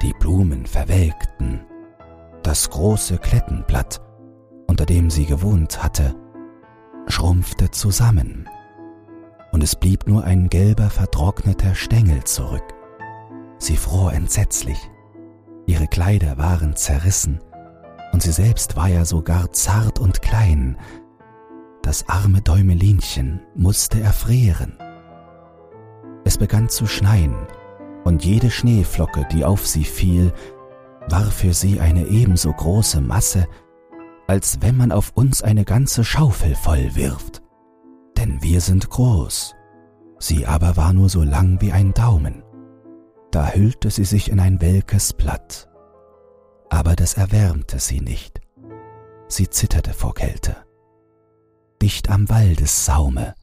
die 0.00 0.14
Blumen 0.18 0.64
verwelkten. 0.64 1.60
Das 2.42 2.70
große 2.70 3.18
Klettenblatt, 3.18 4.00
unter 4.66 4.86
dem 4.86 5.10
sie 5.10 5.26
gewohnt 5.26 5.82
hatte, 5.82 6.14
schrumpfte 7.06 7.70
zusammen, 7.70 8.48
und 9.52 9.62
es 9.62 9.76
blieb 9.76 10.06
nur 10.06 10.24
ein 10.24 10.48
gelber 10.48 10.88
vertrockneter 10.88 11.74
Stängel 11.74 12.24
zurück. 12.24 12.64
Sie 13.58 13.76
fror 13.76 14.14
entsetzlich. 14.14 14.78
Ihre 15.66 15.86
Kleider 15.86 16.38
waren 16.38 16.76
zerrissen, 16.76 17.40
und 18.12 18.22
sie 18.22 18.32
selbst 18.32 18.74
war 18.74 18.88
ja 18.88 19.04
sogar 19.04 19.52
zart 19.52 19.98
und 19.98 20.22
klein, 20.22 20.78
das 21.82 22.08
arme 22.08 22.40
Däumelinchen 22.40 23.42
musste 23.54 24.00
erfrieren. 24.00 24.78
Es 26.24 26.38
begann 26.38 26.68
zu 26.68 26.86
schneien, 26.86 27.34
und 28.04 28.24
jede 28.24 28.50
Schneeflocke, 28.50 29.26
die 29.32 29.44
auf 29.44 29.66
sie 29.66 29.84
fiel, 29.84 30.32
war 31.08 31.24
für 31.24 31.54
sie 31.54 31.80
eine 31.80 32.06
ebenso 32.06 32.52
große 32.52 33.00
Masse, 33.00 33.46
als 34.26 34.60
wenn 34.60 34.76
man 34.76 34.92
auf 34.92 35.12
uns 35.14 35.42
eine 35.42 35.64
ganze 35.64 36.04
Schaufel 36.04 36.54
voll 36.54 36.94
wirft. 36.94 37.42
Denn 38.16 38.42
wir 38.42 38.60
sind 38.60 38.88
groß, 38.88 39.54
sie 40.18 40.46
aber 40.46 40.76
war 40.76 40.92
nur 40.92 41.08
so 41.08 41.22
lang 41.22 41.60
wie 41.60 41.72
ein 41.72 41.92
Daumen. 41.92 42.42
Da 43.30 43.48
hüllte 43.48 43.90
sie 43.90 44.04
sich 44.04 44.30
in 44.30 44.40
ein 44.40 44.60
welkes 44.60 45.12
Blatt. 45.12 45.68
Aber 46.70 46.94
das 46.96 47.14
erwärmte 47.14 47.78
sie 47.78 48.00
nicht. 48.00 48.40
Sie 49.28 49.48
zitterte 49.48 49.92
vor 49.92 50.14
Kälte 50.14 50.56
dicht 51.84 52.08
am 52.08 52.30
Waldessaume, 52.30 53.34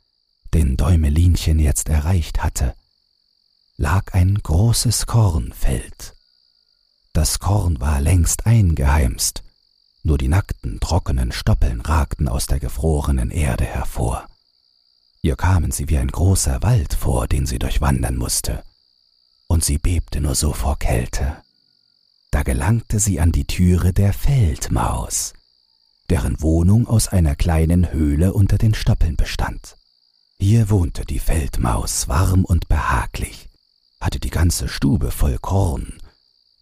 den 0.53 0.77
Däumelinchen 0.77 1.59
jetzt 1.59 1.89
erreicht 1.89 2.43
hatte, 2.43 2.75
lag 3.77 4.13
ein 4.13 4.35
großes 4.35 5.05
Kornfeld. 5.05 6.13
Das 7.13 7.39
Korn 7.39 7.79
war 7.79 7.99
längst 7.99 8.45
eingeheimst, 8.45 9.43
nur 10.03 10.17
die 10.17 10.27
nackten, 10.27 10.79
trockenen 10.79 11.31
Stoppeln 11.31 11.81
ragten 11.81 12.27
aus 12.27 12.47
der 12.47 12.59
gefrorenen 12.59 13.31
Erde 13.31 13.65
hervor. 13.65 14.27
Ihr 15.21 15.35
kamen 15.35 15.71
sie 15.71 15.89
wie 15.89 15.97
ein 15.97 16.07
großer 16.07 16.63
Wald 16.63 16.93
vor, 16.95 17.27
den 17.27 17.45
sie 17.45 17.59
durchwandern 17.59 18.17
musste, 18.17 18.63
und 19.47 19.63
sie 19.63 19.77
bebte 19.77 20.21
nur 20.21 20.35
so 20.35 20.53
vor 20.53 20.79
Kälte. 20.79 21.37
Da 22.31 22.43
gelangte 22.43 22.99
sie 22.99 23.19
an 23.19 23.31
die 23.31 23.45
Türe 23.45 23.93
der 23.93 24.13
Feldmaus, 24.13 25.33
deren 26.09 26.41
Wohnung 26.41 26.87
aus 26.87 27.07
einer 27.09 27.35
kleinen 27.35 27.91
Höhle 27.91 28.33
unter 28.33 28.57
den 28.57 28.73
Stoppeln 28.73 29.15
bestand. 29.15 29.77
Hier 30.43 30.71
wohnte 30.71 31.05
die 31.05 31.19
Feldmaus 31.19 32.07
warm 32.07 32.45
und 32.45 32.67
behaglich, 32.67 33.47
hatte 33.99 34.19
die 34.19 34.31
ganze 34.31 34.67
Stube 34.67 35.11
voll 35.11 35.37
Korn 35.37 35.99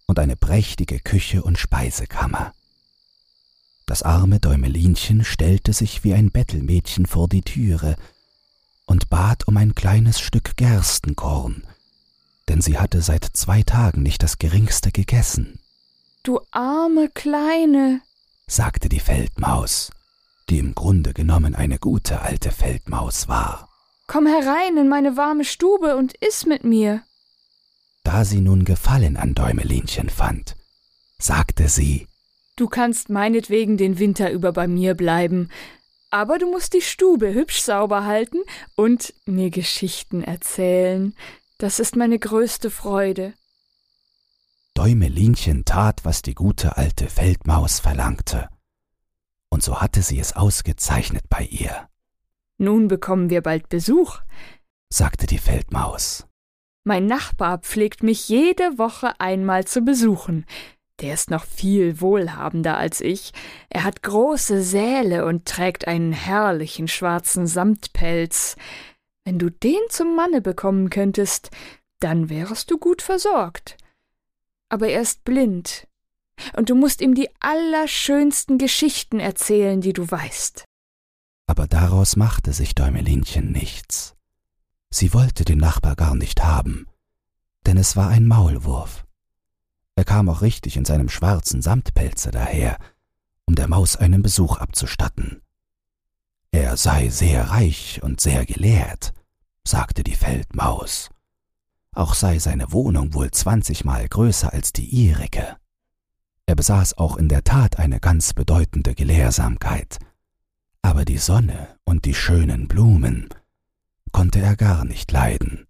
und 0.04 0.18
eine 0.18 0.36
prächtige 0.36 1.00
Küche 1.00 1.42
und 1.42 1.58
Speisekammer. 1.58 2.52
Das 3.86 4.02
arme 4.02 4.38
Däumelinchen 4.38 5.24
stellte 5.24 5.72
sich 5.72 6.04
wie 6.04 6.12
ein 6.12 6.30
Bettelmädchen 6.30 7.06
vor 7.06 7.26
die 7.26 7.40
Türe 7.40 7.96
und 8.84 9.08
bat 9.08 9.48
um 9.48 9.56
ein 9.56 9.74
kleines 9.74 10.20
Stück 10.20 10.58
Gerstenkorn, 10.58 11.66
denn 12.50 12.60
sie 12.60 12.78
hatte 12.78 13.00
seit 13.00 13.24
zwei 13.32 13.62
Tagen 13.62 14.02
nicht 14.02 14.22
das 14.22 14.36
geringste 14.36 14.92
gegessen. 14.92 15.58
Du 16.22 16.38
arme 16.50 17.08
Kleine, 17.08 18.02
sagte 18.46 18.90
die 18.90 19.00
Feldmaus, 19.00 19.90
die 20.50 20.58
im 20.58 20.74
Grunde 20.74 21.14
genommen 21.14 21.54
eine 21.54 21.78
gute 21.78 22.20
alte 22.20 22.50
Feldmaus 22.50 23.26
war. 23.26 23.69
Komm 24.12 24.26
herein 24.26 24.76
in 24.76 24.88
meine 24.88 25.16
warme 25.16 25.44
Stube 25.44 25.96
und 25.96 26.16
iss 26.16 26.44
mit 26.44 26.64
mir. 26.64 27.04
Da 28.02 28.24
sie 28.24 28.40
nun 28.40 28.64
Gefallen 28.64 29.16
an 29.16 29.34
Däumelinchen 29.34 30.08
fand, 30.08 30.56
sagte 31.20 31.68
sie 31.68 32.08
Du 32.56 32.66
kannst 32.66 33.08
meinetwegen 33.08 33.76
den 33.76 34.00
Winter 34.00 34.32
über 34.32 34.50
bei 34.50 34.66
mir 34.66 34.96
bleiben, 34.96 35.48
aber 36.10 36.40
du 36.40 36.50
musst 36.50 36.74
die 36.74 36.80
Stube 36.80 37.32
hübsch 37.32 37.62
sauber 37.62 38.04
halten 38.04 38.38
und 38.74 39.14
mir 39.26 39.50
Geschichten 39.50 40.24
erzählen. 40.24 41.14
Das 41.58 41.78
ist 41.78 41.94
meine 41.94 42.18
größte 42.18 42.68
Freude. 42.68 43.34
Däumelinchen 44.74 45.64
tat, 45.64 46.04
was 46.04 46.22
die 46.22 46.34
gute 46.34 46.76
alte 46.76 47.06
Feldmaus 47.06 47.78
verlangte, 47.78 48.48
und 49.50 49.62
so 49.62 49.80
hatte 49.80 50.02
sie 50.02 50.18
es 50.18 50.32
ausgezeichnet 50.34 51.28
bei 51.28 51.44
ihr. 51.44 51.89
Nun 52.60 52.88
bekommen 52.88 53.30
wir 53.30 53.40
bald 53.40 53.70
Besuch, 53.70 54.18
sagte 54.92 55.26
die 55.26 55.38
Feldmaus. 55.38 56.26
Mein 56.84 57.06
Nachbar 57.06 57.56
pflegt 57.56 58.02
mich 58.02 58.28
jede 58.28 58.76
Woche 58.76 59.18
einmal 59.18 59.64
zu 59.64 59.80
besuchen. 59.80 60.44
Der 61.00 61.14
ist 61.14 61.30
noch 61.30 61.44
viel 61.44 62.02
wohlhabender 62.02 62.76
als 62.76 63.00
ich. 63.00 63.32
Er 63.70 63.84
hat 63.84 64.02
große 64.02 64.62
Säle 64.62 65.24
und 65.24 65.46
trägt 65.46 65.88
einen 65.88 66.12
herrlichen 66.12 66.86
schwarzen 66.86 67.46
Samtpelz. 67.46 68.56
Wenn 69.24 69.38
du 69.38 69.48
den 69.48 69.80
zum 69.88 70.14
Manne 70.14 70.42
bekommen 70.42 70.90
könntest, 70.90 71.50
dann 71.98 72.28
wärest 72.28 72.70
du 72.70 72.76
gut 72.76 73.00
versorgt. 73.00 73.78
Aber 74.68 74.86
er 74.86 75.00
ist 75.00 75.24
blind, 75.24 75.88
und 76.58 76.68
du 76.68 76.74
musst 76.74 77.00
ihm 77.00 77.14
die 77.14 77.30
allerschönsten 77.40 78.58
Geschichten 78.58 79.18
erzählen, 79.18 79.80
die 79.80 79.94
du 79.94 80.10
weißt. 80.10 80.66
Aber 81.50 81.66
daraus 81.66 82.14
machte 82.14 82.52
sich 82.52 82.76
Däumelinchen 82.76 83.50
nichts. 83.50 84.14
Sie 84.88 85.12
wollte 85.12 85.44
den 85.44 85.58
Nachbar 85.58 85.96
gar 85.96 86.14
nicht 86.14 86.44
haben, 86.44 86.86
denn 87.66 87.76
es 87.76 87.96
war 87.96 88.08
ein 88.08 88.28
Maulwurf. 88.28 89.04
Er 89.96 90.04
kam 90.04 90.28
auch 90.28 90.42
richtig 90.42 90.76
in 90.76 90.84
seinem 90.84 91.08
schwarzen 91.08 91.60
Samtpelze 91.60 92.30
daher, 92.30 92.78
um 93.46 93.56
der 93.56 93.66
Maus 93.66 93.96
einen 93.96 94.22
Besuch 94.22 94.58
abzustatten. 94.58 95.42
Er 96.52 96.76
sei 96.76 97.08
sehr 97.08 97.50
reich 97.50 98.00
und 98.00 98.20
sehr 98.20 98.46
gelehrt, 98.46 99.12
sagte 99.66 100.04
die 100.04 100.14
Feldmaus. 100.14 101.08
Auch 101.90 102.14
sei 102.14 102.38
seine 102.38 102.70
Wohnung 102.70 103.12
wohl 103.12 103.32
zwanzigmal 103.32 104.06
größer 104.06 104.52
als 104.52 104.72
die 104.72 104.86
ihrige. 104.86 105.56
Er 106.46 106.54
besaß 106.54 106.96
auch 106.96 107.16
in 107.16 107.28
der 107.28 107.42
Tat 107.42 107.80
eine 107.80 107.98
ganz 107.98 108.34
bedeutende 108.34 108.94
Gelehrsamkeit, 108.94 109.98
aber 110.82 111.04
die 111.04 111.18
Sonne 111.18 111.78
und 111.84 112.04
die 112.04 112.14
schönen 112.14 112.68
Blumen 112.68 113.28
konnte 114.12 114.40
er 114.40 114.56
gar 114.56 114.84
nicht 114.84 115.10
leiden. 115.12 115.66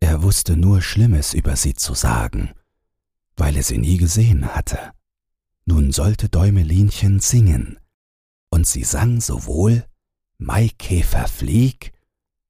Er 0.00 0.22
wusste 0.22 0.56
nur 0.56 0.82
Schlimmes 0.82 1.34
über 1.34 1.56
sie 1.56 1.74
zu 1.74 1.94
sagen, 1.94 2.54
weil 3.36 3.56
er 3.56 3.62
sie 3.62 3.78
nie 3.78 3.96
gesehen 3.96 4.54
hatte. 4.54 4.92
Nun 5.66 5.92
sollte 5.92 6.28
Däumelinchen 6.28 7.20
singen, 7.20 7.78
und 8.50 8.66
sie 8.66 8.82
sang 8.82 9.20
sowohl 9.20 9.84
Maikäfer 10.38 11.28
flieg 11.28 11.92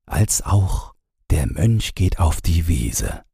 als 0.06 0.42
auch 0.42 0.94
Der 1.30 1.46
Mönch 1.46 1.94
geht 1.94 2.18
auf 2.18 2.40
die 2.40 2.66
Wiese. 2.66 3.24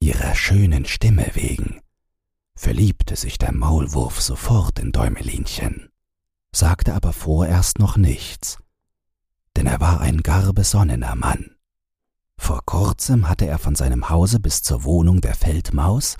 Ihrer 0.00 0.34
schönen 0.34 0.84
Stimme 0.84 1.30
wegen 1.34 1.80
verliebte 2.56 3.16
sich 3.16 3.38
der 3.38 3.52
Maulwurf 3.52 4.20
sofort 4.20 4.78
in 4.78 4.92
Däumelinchen, 4.92 5.90
sagte 6.54 6.94
aber 6.94 7.12
vorerst 7.12 7.78
noch 7.78 7.96
nichts, 7.96 8.58
denn 9.56 9.66
er 9.66 9.80
war 9.80 10.00
ein 10.00 10.22
gar 10.22 10.52
besonnener 10.52 11.14
Mann. 11.14 11.56
Vor 12.36 12.62
kurzem 12.64 13.28
hatte 13.28 13.46
er 13.46 13.58
von 13.58 13.74
seinem 13.74 14.08
Hause 14.08 14.40
bis 14.40 14.62
zur 14.62 14.84
Wohnung 14.84 15.20
der 15.20 15.34
Feldmaus 15.34 16.16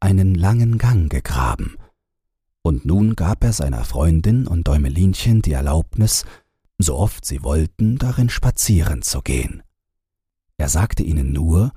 einen 0.00 0.34
langen 0.34 0.78
Gang 0.78 1.10
gegraben, 1.10 1.76
und 2.62 2.84
nun 2.84 3.16
gab 3.16 3.42
er 3.42 3.52
seiner 3.52 3.84
Freundin 3.84 4.46
und 4.46 4.68
Däumelinchen 4.68 5.42
die 5.42 5.52
Erlaubnis, 5.52 6.24
so 6.78 6.96
oft 6.96 7.24
sie 7.24 7.42
wollten, 7.42 7.98
darin 7.98 8.28
spazieren 8.28 9.02
zu 9.02 9.20
gehen. 9.20 9.62
Er 10.58 10.68
sagte 10.68 11.02
ihnen 11.02 11.32
nur, 11.32 11.72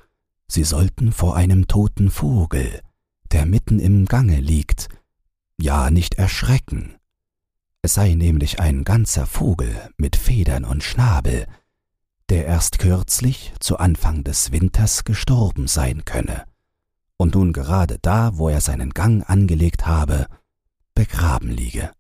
sie 0.48 0.64
sollten 0.64 1.12
vor 1.12 1.36
einem 1.36 1.68
toten 1.68 2.12
Vogel, 2.12 2.82
der 3.32 3.48
mitten 3.48 3.80
im 3.80 4.06
Gange 4.06 4.40
liegt, 4.40 4.90
ja 5.60 5.90
nicht 5.90 6.16
erschrecken. 6.16 6.96
Es 7.86 7.94
sei 7.94 8.16
nämlich 8.16 8.60
ein 8.60 8.84
ganzer 8.84 9.28
Vogel 9.28 9.92
mit 9.96 10.16
Federn 10.16 10.66
und 10.66 10.84
Schnabel, 10.84 11.46
der 12.30 12.48
erst 12.48 12.80
kürzlich 12.80 13.54
zu 13.60 13.78
Anfang 13.78 14.24
des 14.24 14.52
Winters 14.52 15.04
gestorben 15.04 15.68
sein 15.68 16.04
könne 16.04 16.46
und 17.18 17.36
nun 17.36 17.54
gerade 17.54 18.00
da, 18.02 18.40
wo 18.40 18.50
er 18.50 18.60
seinen 18.60 18.90
Gang 18.90 19.30
angelegt 19.30 19.86
habe, 19.86 20.26
begraben 20.96 21.52
liege. 21.52 21.92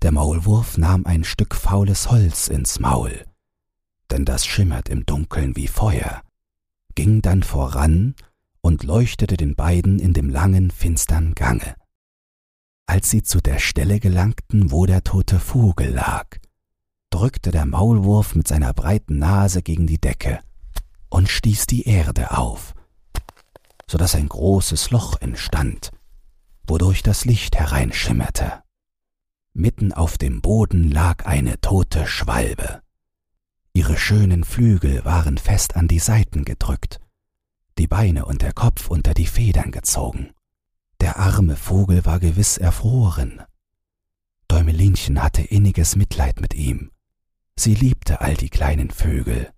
Der 0.00 0.12
Maulwurf 0.12 0.78
nahm 0.78 1.04
ein 1.04 1.24
Stück 1.24 1.54
faules 1.54 2.10
Holz 2.10 2.48
ins 2.48 2.80
Maul, 2.80 3.26
denn 4.10 4.24
das 4.24 4.46
schimmert 4.46 4.88
im 4.88 5.04
Dunkeln 5.04 5.56
wie 5.56 5.68
Feuer, 5.68 6.22
ging 6.94 7.20
dann 7.20 7.42
voran 7.42 8.14
und 8.62 8.82
leuchtete 8.82 9.36
den 9.36 9.56
beiden 9.56 9.98
in 9.98 10.14
dem 10.14 10.30
langen, 10.30 10.70
finstern 10.70 11.34
Gange. 11.34 11.74
Als 12.90 13.08
sie 13.08 13.22
zu 13.22 13.40
der 13.40 13.60
Stelle 13.60 14.00
gelangten, 14.00 14.72
wo 14.72 14.84
der 14.84 15.04
tote 15.04 15.38
Vogel 15.38 15.92
lag, 15.92 16.26
drückte 17.10 17.52
der 17.52 17.64
Maulwurf 17.64 18.34
mit 18.34 18.48
seiner 18.48 18.74
breiten 18.74 19.16
Nase 19.20 19.62
gegen 19.62 19.86
die 19.86 20.00
Decke 20.00 20.40
und 21.08 21.28
stieß 21.28 21.66
die 21.66 21.86
Erde 21.86 22.36
auf, 22.36 22.74
so 23.88 23.96
dass 23.96 24.16
ein 24.16 24.28
großes 24.28 24.90
Loch 24.90 25.20
entstand, 25.20 25.92
wodurch 26.66 27.04
das 27.04 27.24
Licht 27.24 27.56
hereinschimmerte. 27.56 28.64
Mitten 29.52 29.92
auf 29.92 30.18
dem 30.18 30.40
Boden 30.40 30.90
lag 30.90 31.26
eine 31.26 31.60
tote 31.60 32.08
Schwalbe. 32.08 32.82
Ihre 33.72 33.96
schönen 33.96 34.42
Flügel 34.42 35.04
waren 35.04 35.38
fest 35.38 35.76
an 35.76 35.86
die 35.86 36.00
Seiten 36.00 36.44
gedrückt, 36.44 36.98
die 37.78 37.86
Beine 37.86 38.24
und 38.24 38.42
der 38.42 38.52
Kopf 38.52 38.90
unter 38.90 39.14
die 39.14 39.28
Federn 39.28 39.70
gezogen. 39.70 40.34
Der 41.10 41.18
arme 41.18 41.56
Vogel 41.56 42.04
war 42.04 42.20
gewiss 42.20 42.56
erfroren. 42.56 43.42
Däumelinchen 44.46 45.20
hatte 45.20 45.42
inniges 45.42 45.96
Mitleid 45.96 46.40
mit 46.40 46.54
ihm. 46.54 46.92
Sie 47.56 47.74
liebte 47.74 48.20
all 48.20 48.34
die 48.34 48.48
kleinen 48.48 48.90
Vögel. 48.90 49.50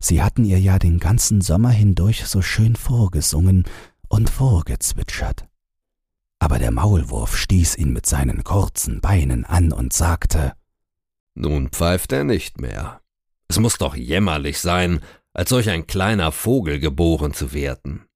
Sie 0.00 0.20
hatten 0.20 0.44
ihr 0.44 0.58
ja 0.58 0.80
den 0.80 0.98
ganzen 0.98 1.42
Sommer 1.42 1.70
hindurch 1.70 2.26
so 2.26 2.42
schön 2.42 2.74
vorgesungen 2.74 3.66
und 4.08 4.30
vorgezwitschert. 4.30 5.44
Aber 6.40 6.58
der 6.58 6.72
Maulwurf 6.72 7.36
stieß 7.36 7.76
ihn 7.76 7.92
mit 7.92 8.06
seinen 8.06 8.42
kurzen 8.42 9.00
Beinen 9.00 9.44
an 9.44 9.70
und 9.70 9.92
sagte 9.92 10.54
Nun 11.36 11.68
pfeift 11.68 12.10
er 12.10 12.24
nicht 12.24 12.60
mehr. 12.60 13.00
Es 13.46 13.60
muss 13.60 13.78
doch 13.78 13.94
jämmerlich 13.94 14.58
sein, 14.58 14.98
als 15.34 15.50
solch 15.50 15.70
ein 15.70 15.86
kleiner 15.86 16.32
Vogel 16.32 16.80
geboren 16.80 17.32
zu 17.32 17.52
werden. 17.52 18.06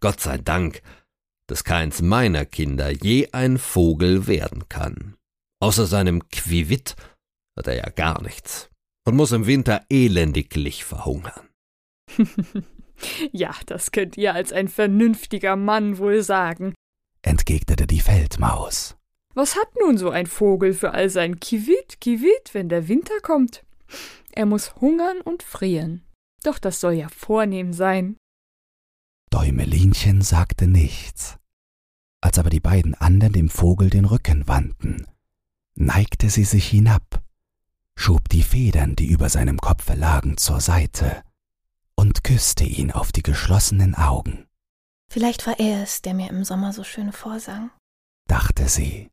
Gott 0.00 0.20
sei 0.20 0.38
Dank, 0.38 0.80
dass 1.50 1.64
keins 1.64 2.00
meiner 2.00 2.46
Kinder 2.46 2.90
je 2.90 3.30
ein 3.32 3.58
Vogel 3.58 4.28
werden 4.28 4.68
kann. 4.68 5.16
Außer 5.58 5.84
seinem 5.84 6.28
Quivit 6.28 6.94
hat 7.58 7.66
er 7.66 7.74
ja 7.74 7.90
gar 7.90 8.22
nichts 8.22 8.70
und 9.04 9.16
muss 9.16 9.32
im 9.32 9.46
Winter 9.46 9.84
elendiglich 9.90 10.84
verhungern. 10.84 11.48
ja, 13.32 13.52
das 13.66 13.90
könnt 13.90 14.16
ihr 14.16 14.32
als 14.32 14.52
ein 14.52 14.68
vernünftiger 14.68 15.56
Mann 15.56 15.98
wohl 15.98 16.22
sagen, 16.22 16.72
entgegnete 17.22 17.88
die 17.88 18.00
Feldmaus. 18.00 18.96
Was 19.34 19.56
hat 19.56 19.74
nun 19.80 19.98
so 19.98 20.10
ein 20.10 20.26
Vogel 20.26 20.72
für 20.72 20.92
all 20.92 21.10
sein 21.10 21.40
Kivit, 21.40 22.00
Kivit, 22.00 22.52
wenn 22.52 22.68
der 22.68 22.86
Winter 22.86 23.18
kommt? 23.22 23.64
Er 24.30 24.46
muss 24.46 24.76
hungern 24.76 25.20
und 25.20 25.42
frieren. 25.42 26.04
Doch 26.44 26.60
das 26.60 26.78
soll 26.80 26.92
ja 26.92 27.08
vornehm 27.08 27.72
sein. 27.72 28.16
Däumelinchen 29.30 30.22
sagte 30.22 30.68
nichts. 30.68 31.39
Als 32.30 32.38
aber 32.38 32.50
die 32.50 32.60
beiden 32.60 32.94
anderen 32.94 33.32
dem 33.32 33.48
Vogel 33.48 33.90
den 33.90 34.04
Rücken 34.04 34.46
wandten, 34.46 35.04
neigte 35.74 36.30
sie 36.30 36.44
sich 36.44 36.68
hinab, 36.68 37.24
schob 37.96 38.28
die 38.28 38.44
Federn, 38.44 38.94
die 38.94 39.06
über 39.06 39.28
seinem 39.28 39.58
Kopfe 39.58 39.94
lagen, 39.94 40.36
zur 40.36 40.60
Seite 40.60 41.24
und 41.96 42.22
küsste 42.22 42.62
ihn 42.62 42.92
auf 42.92 43.10
die 43.10 43.24
geschlossenen 43.24 43.96
Augen. 43.96 44.46
Vielleicht 45.08 45.44
war 45.48 45.58
er 45.58 45.82
es, 45.82 46.02
der 46.02 46.14
mir 46.14 46.30
im 46.30 46.44
Sommer 46.44 46.72
so 46.72 46.84
schön 46.84 47.10
vorsang, 47.10 47.72
dachte 48.28 48.68
sie. 48.68 49.10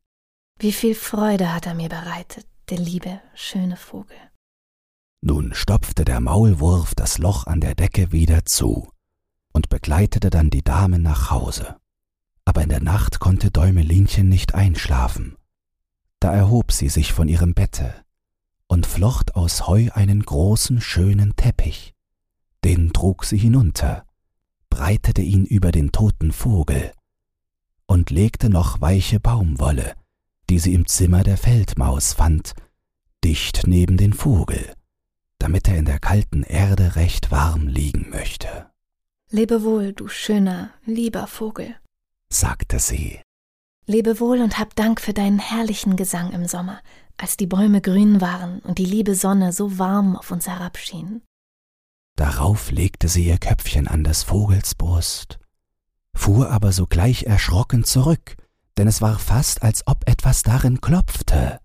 Wie 0.60 0.72
viel 0.72 0.94
Freude 0.94 1.52
hat 1.52 1.66
er 1.66 1.74
mir 1.74 1.88
bereitet, 1.88 2.46
der 2.70 2.78
liebe, 2.78 3.20
schöne 3.34 3.76
Vogel. 3.76 4.16
Nun 5.22 5.54
stopfte 5.54 6.04
der 6.04 6.20
Maulwurf 6.20 6.94
das 6.94 7.18
Loch 7.18 7.48
an 7.48 7.60
der 7.60 7.74
Decke 7.74 8.12
wieder 8.12 8.44
zu 8.44 8.92
und 9.52 9.68
begleitete 9.70 10.30
dann 10.30 10.50
die 10.50 10.62
Dame 10.62 11.00
nach 11.00 11.32
Hause. 11.32 11.80
Aber 12.48 12.62
in 12.62 12.70
der 12.70 12.82
Nacht 12.82 13.20
konnte 13.20 13.50
Däumelinchen 13.50 14.30
nicht 14.30 14.54
einschlafen. 14.54 15.36
Da 16.18 16.32
erhob 16.32 16.72
sie 16.72 16.88
sich 16.88 17.12
von 17.12 17.28
ihrem 17.28 17.52
Bette 17.52 17.92
und 18.68 18.86
flocht 18.86 19.34
aus 19.36 19.66
Heu 19.66 19.90
einen 19.92 20.22
großen, 20.22 20.80
schönen 20.80 21.36
Teppich. 21.36 21.92
Den 22.64 22.94
trug 22.94 23.26
sie 23.26 23.36
hinunter, 23.36 24.06
breitete 24.70 25.20
ihn 25.20 25.44
über 25.44 25.72
den 25.72 25.92
toten 25.92 26.32
Vogel 26.32 26.92
und 27.86 28.08
legte 28.08 28.48
noch 28.48 28.80
weiche 28.80 29.20
Baumwolle, 29.20 29.92
die 30.48 30.58
sie 30.58 30.72
im 30.72 30.86
Zimmer 30.86 31.24
der 31.24 31.36
Feldmaus 31.36 32.14
fand, 32.14 32.54
dicht 33.22 33.66
neben 33.66 33.98
den 33.98 34.14
Vogel 34.14 34.72
damit 35.38 35.68
er 35.68 35.76
in 35.76 35.84
der 35.84 36.00
kalten 36.00 36.42
Erde 36.42 36.96
recht 36.96 37.30
warm 37.30 37.68
liegen 37.68 38.10
möchte. 38.10 38.66
Lebe 39.30 39.62
wohl, 39.62 39.92
du 39.92 40.08
schöner, 40.08 40.70
lieber 40.84 41.26
Vogel, 41.26 41.76
sagte 42.32 42.78
sie. 42.78 43.20
Lebe 43.86 44.20
wohl 44.20 44.40
und 44.40 44.58
hab 44.58 44.76
Dank 44.76 45.00
für 45.00 45.14
deinen 45.14 45.38
herrlichen 45.38 45.96
Gesang 45.96 46.32
im 46.32 46.46
Sommer, 46.46 46.80
als 47.16 47.36
die 47.36 47.46
Bäume 47.46 47.80
grün 47.80 48.20
waren 48.20 48.60
und 48.60 48.78
die 48.78 48.84
liebe 48.84 49.14
Sonne 49.14 49.52
so 49.52 49.78
warm 49.78 50.16
auf 50.16 50.30
uns 50.30 50.46
herabschien. 50.46 51.22
Darauf 52.16 52.70
legte 52.70 53.08
sie 53.08 53.26
ihr 53.26 53.38
Köpfchen 53.38 53.88
an 53.88 54.04
des 54.04 54.24
Vogels 54.24 54.74
Brust, 54.74 55.38
fuhr 56.14 56.50
aber 56.50 56.72
sogleich 56.72 57.24
erschrocken 57.24 57.84
zurück, 57.84 58.36
denn 58.76 58.88
es 58.88 59.00
war 59.00 59.18
fast, 59.18 59.62
als 59.62 59.86
ob 59.86 60.08
etwas 60.08 60.42
darin 60.42 60.80
klopfte. 60.80 61.60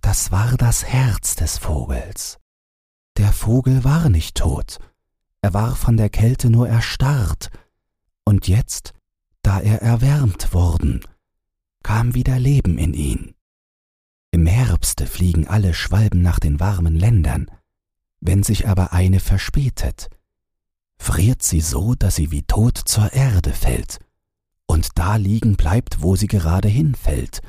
Das 0.00 0.32
war 0.32 0.56
das 0.56 0.84
Herz 0.84 1.36
des 1.36 1.58
Vogels. 1.58 2.38
Der 3.16 3.32
Vogel 3.32 3.84
war 3.84 4.08
nicht 4.08 4.36
tot, 4.36 4.78
er 5.40 5.54
war 5.54 5.76
von 5.76 5.96
der 5.96 6.08
Kälte 6.08 6.50
nur 6.50 6.68
erstarrt, 6.68 7.50
und 8.24 8.48
jetzt, 8.48 8.92
da 9.48 9.60
er 9.60 9.80
erwärmt 9.80 10.52
worden, 10.52 11.00
kam 11.82 12.14
wieder 12.14 12.38
Leben 12.38 12.76
in 12.76 12.92
ihn. 12.92 13.34
Im 14.30 14.44
Herbste 14.44 15.06
fliegen 15.06 15.48
alle 15.48 15.72
Schwalben 15.72 16.20
nach 16.20 16.38
den 16.38 16.60
warmen 16.60 16.94
Ländern, 16.94 17.50
wenn 18.20 18.42
sich 18.42 18.68
aber 18.68 18.92
eine 18.92 19.20
verspätet, 19.20 20.10
friert 20.98 21.42
sie 21.42 21.62
so, 21.62 21.94
dass 21.94 22.16
sie 22.16 22.30
wie 22.30 22.42
tot 22.42 22.76
zur 22.76 23.14
Erde 23.14 23.54
fällt. 23.54 24.00
Und 24.66 24.98
da 24.98 25.16
liegen 25.16 25.56
bleibt, 25.56 26.02
wo 26.02 26.14
sie 26.14 26.26
gerade 26.26 26.68
hinfällt, 26.68 27.40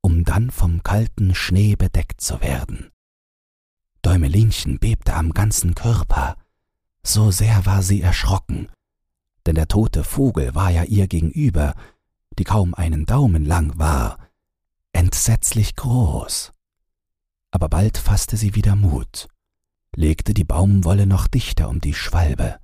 um 0.00 0.22
dann 0.22 0.52
vom 0.52 0.84
kalten 0.84 1.34
Schnee 1.34 1.74
bedeckt 1.74 2.20
zu 2.20 2.40
werden. 2.40 2.92
Däumelinchen 4.02 4.78
bebte 4.78 5.14
am 5.14 5.32
ganzen 5.32 5.74
Körper, 5.74 6.36
so 7.02 7.32
sehr 7.32 7.66
war 7.66 7.82
sie 7.82 8.00
erschrocken, 8.00 8.68
denn 9.46 9.54
der 9.54 9.68
tote 9.68 10.04
Vogel 10.04 10.54
war 10.54 10.70
ja 10.70 10.84
ihr 10.84 11.08
gegenüber, 11.08 11.74
die 12.38 12.44
kaum 12.44 12.74
einen 12.74 13.06
Daumen 13.06 13.44
lang 13.44 13.78
war, 13.78 14.18
entsetzlich 14.92 15.76
groß. 15.76 16.52
Aber 17.50 17.68
bald 17.68 17.98
fasste 17.98 18.36
sie 18.36 18.54
wieder 18.54 18.76
Mut, 18.76 19.28
legte 19.94 20.34
die 20.34 20.44
Baumwolle 20.44 21.06
noch 21.06 21.26
dichter 21.26 21.68
um 21.68 21.80
die 21.80 21.94
Schwalbe, 21.94 22.58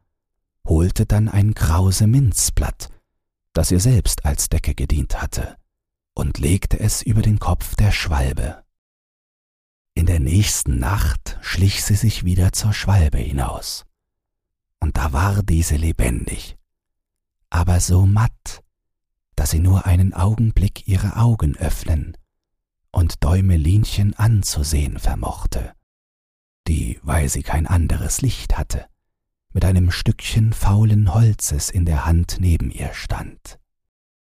holte 0.67 1.07
dann 1.07 1.29
ein 1.29 1.55
krause 1.55 2.07
Minzblatt, 2.07 2.89
das 3.53 3.71
ihr 3.71 3.81
selbst 3.81 4.25
als 4.25 4.49
Decke 4.49 4.75
gedient 4.75 5.21
hatte, 5.21 5.57
und 6.15 6.39
legte 6.39 6.79
es 6.79 7.03
über 7.03 7.23
den 7.23 7.39
Kopf 7.39 7.75
der 7.77 7.93
Schwalbe. 7.93 8.63
In 9.95 10.07
der 10.07 10.21
nächsten 10.21 10.79
Nacht 10.79 11.39
schlich 11.41 11.83
sie 11.85 11.97
sich 11.97 12.25
wieder 12.25 12.53
zur 12.53 12.73
Schwalbe 12.73 13.19
hinaus, 13.19 13.85
und 14.81 14.97
da 14.97 15.13
war 15.13 15.43
diese 15.43 15.77
lebendig, 15.77 16.58
aber 17.51 17.81
so 17.81 18.07
matt, 18.07 18.63
dass 19.37 19.51
sie 19.51 19.61
nur 19.61 19.87
einen 19.87 20.15
Augenblick 20.15 20.89
ihre 20.89 21.17
Augen 21.17 21.57
öffnen 21.57 22.17
und 22.91 23.23
Däumelinchen 23.23 24.15
anzusehen 24.15 24.99
vermochte, 24.99 25.73
die, 26.67 26.99
weil 27.03 27.29
sie 27.29 27.43
kein 27.43 27.67
anderes 27.67 28.21
Licht 28.21 28.59
hatte, 28.59 28.87
mit 29.53 29.65
einem 29.65 29.91
Stückchen 29.91 30.53
faulen 30.53 31.15
Holzes 31.15 31.71
in 31.71 31.85
der 31.85 32.05
Hand 32.05 32.39
neben 32.41 32.71
ihr 32.71 32.93
stand. 32.95 33.59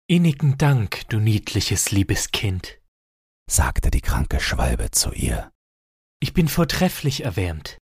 Innigen 0.08 0.58
Dank, 0.58 1.08
du 1.10 1.20
niedliches 1.20 1.92
liebes 1.92 2.32
Kind, 2.32 2.80
sagte 3.50 3.92
die 3.92 4.02
kranke 4.02 4.40
Schwalbe 4.40 4.92
zu 4.92 5.12
ihr. 5.12 5.52
Ich 6.20 6.34
bin 6.34 6.48
vortrefflich 6.48 7.24
erwärmt. 7.24 7.78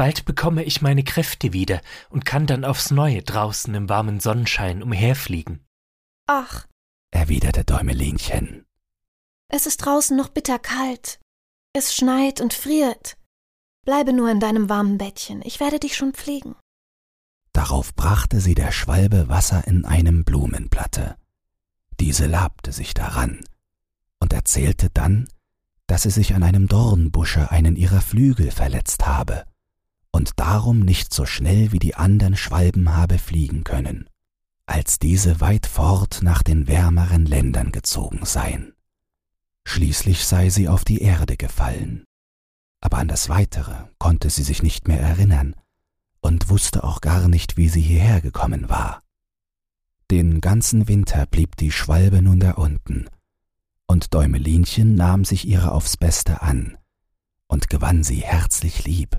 Bald 0.00 0.24
bekomme 0.24 0.64
ich 0.64 0.80
meine 0.80 1.04
Kräfte 1.04 1.52
wieder 1.52 1.82
und 2.08 2.24
kann 2.24 2.46
dann 2.46 2.64
aufs 2.64 2.90
Neue 2.90 3.20
draußen 3.20 3.74
im 3.74 3.90
warmen 3.90 4.18
Sonnenschein 4.18 4.82
umherfliegen. 4.82 5.62
Ach, 6.26 6.66
erwiderte 7.10 7.64
Däumelinchen. 7.64 8.64
Es 9.48 9.66
ist 9.66 9.76
draußen 9.84 10.16
noch 10.16 10.30
bitterkalt. 10.30 11.20
Es 11.74 11.94
schneit 11.94 12.40
und 12.40 12.54
friert. 12.54 13.18
Bleibe 13.84 14.14
nur 14.14 14.30
in 14.30 14.40
deinem 14.40 14.70
warmen 14.70 14.96
Bettchen, 14.96 15.42
ich 15.44 15.60
werde 15.60 15.78
dich 15.78 15.96
schon 15.96 16.14
pflegen. 16.14 16.56
Darauf 17.52 17.94
brachte 17.94 18.40
sie 18.40 18.54
der 18.54 18.72
Schwalbe 18.72 19.28
Wasser 19.28 19.66
in 19.66 19.84
einem 19.84 20.24
Blumenblatte. 20.24 21.16
Diese 22.00 22.26
labte 22.26 22.72
sich 22.72 22.94
daran 22.94 23.44
und 24.18 24.32
erzählte 24.32 24.88
dann, 24.88 25.28
dass 25.86 26.04
sie 26.04 26.10
sich 26.10 26.32
an 26.34 26.42
einem 26.42 26.68
Dornbusche 26.68 27.50
einen 27.50 27.76
ihrer 27.76 28.00
Flügel 28.00 28.50
verletzt 28.50 29.06
habe 29.06 29.44
und 30.12 30.32
darum 30.36 30.80
nicht 30.80 31.14
so 31.14 31.26
schnell 31.26 31.72
wie 31.72 31.78
die 31.78 31.94
andern 31.94 32.36
Schwalben 32.36 32.96
habe 32.96 33.18
fliegen 33.18 33.64
können, 33.64 34.08
als 34.66 34.98
diese 34.98 35.40
weit 35.40 35.66
fort 35.66 36.20
nach 36.22 36.42
den 36.42 36.68
wärmeren 36.68 37.26
Ländern 37.26 37.72
gezogen 37.72 38.24
seien. 38.24 38.74
Schließlich 39.64 40.24
sei 40.24 40.50
sie 40.50 40.68
auf 40.68 40.84
die 40.84 41.02
Erde 41.02 41.36
gefallen, 41.36 42.04
aber 42.80 42.98
an 42.98 43.08
das 43.08 43.28
Weitere 43.28 43.88
konnte 43.98 44.30
sie 44.30 44.42
sich 44.42 44.62
nicht 44.62 44.88
mehr 44.88 45.00
erinnern 45.00 45.54
und 46.20 46.48
wusste 46.48 46.84
auch 46.84 47.00
gar 47.00 47.28
nicht, 47.28 47.56
wie 47.56 47.68
sie 47.68 47.80
hierher 47.80 48.20
gekommen 48.20 48.68
war. 48.68 49.02
Den 50.10 50.40
ganzen 50.40 50.88
Winter 50.88 51.26
blieb 51.26 51.56
die 51.56 51.70
Schwalbe 51.70 52.20
nun 52.20 52.40
da 52.40 52.52
unten, 52.52 53.08
und 53.86 54.12
Däumelinchen 54.14 54.94
nahm 54.94 55.24
sich 55.24 55.46
ihrer 55.46 55.72
aufs 55.72 55.96
Beste 55.96 56.42
an 56.42 56.76
und 57.46 57.68
gewann 57.68 58.02
sie 58.02 58.20
herzlich 58.20 58.84
lieb. 58.84 59.18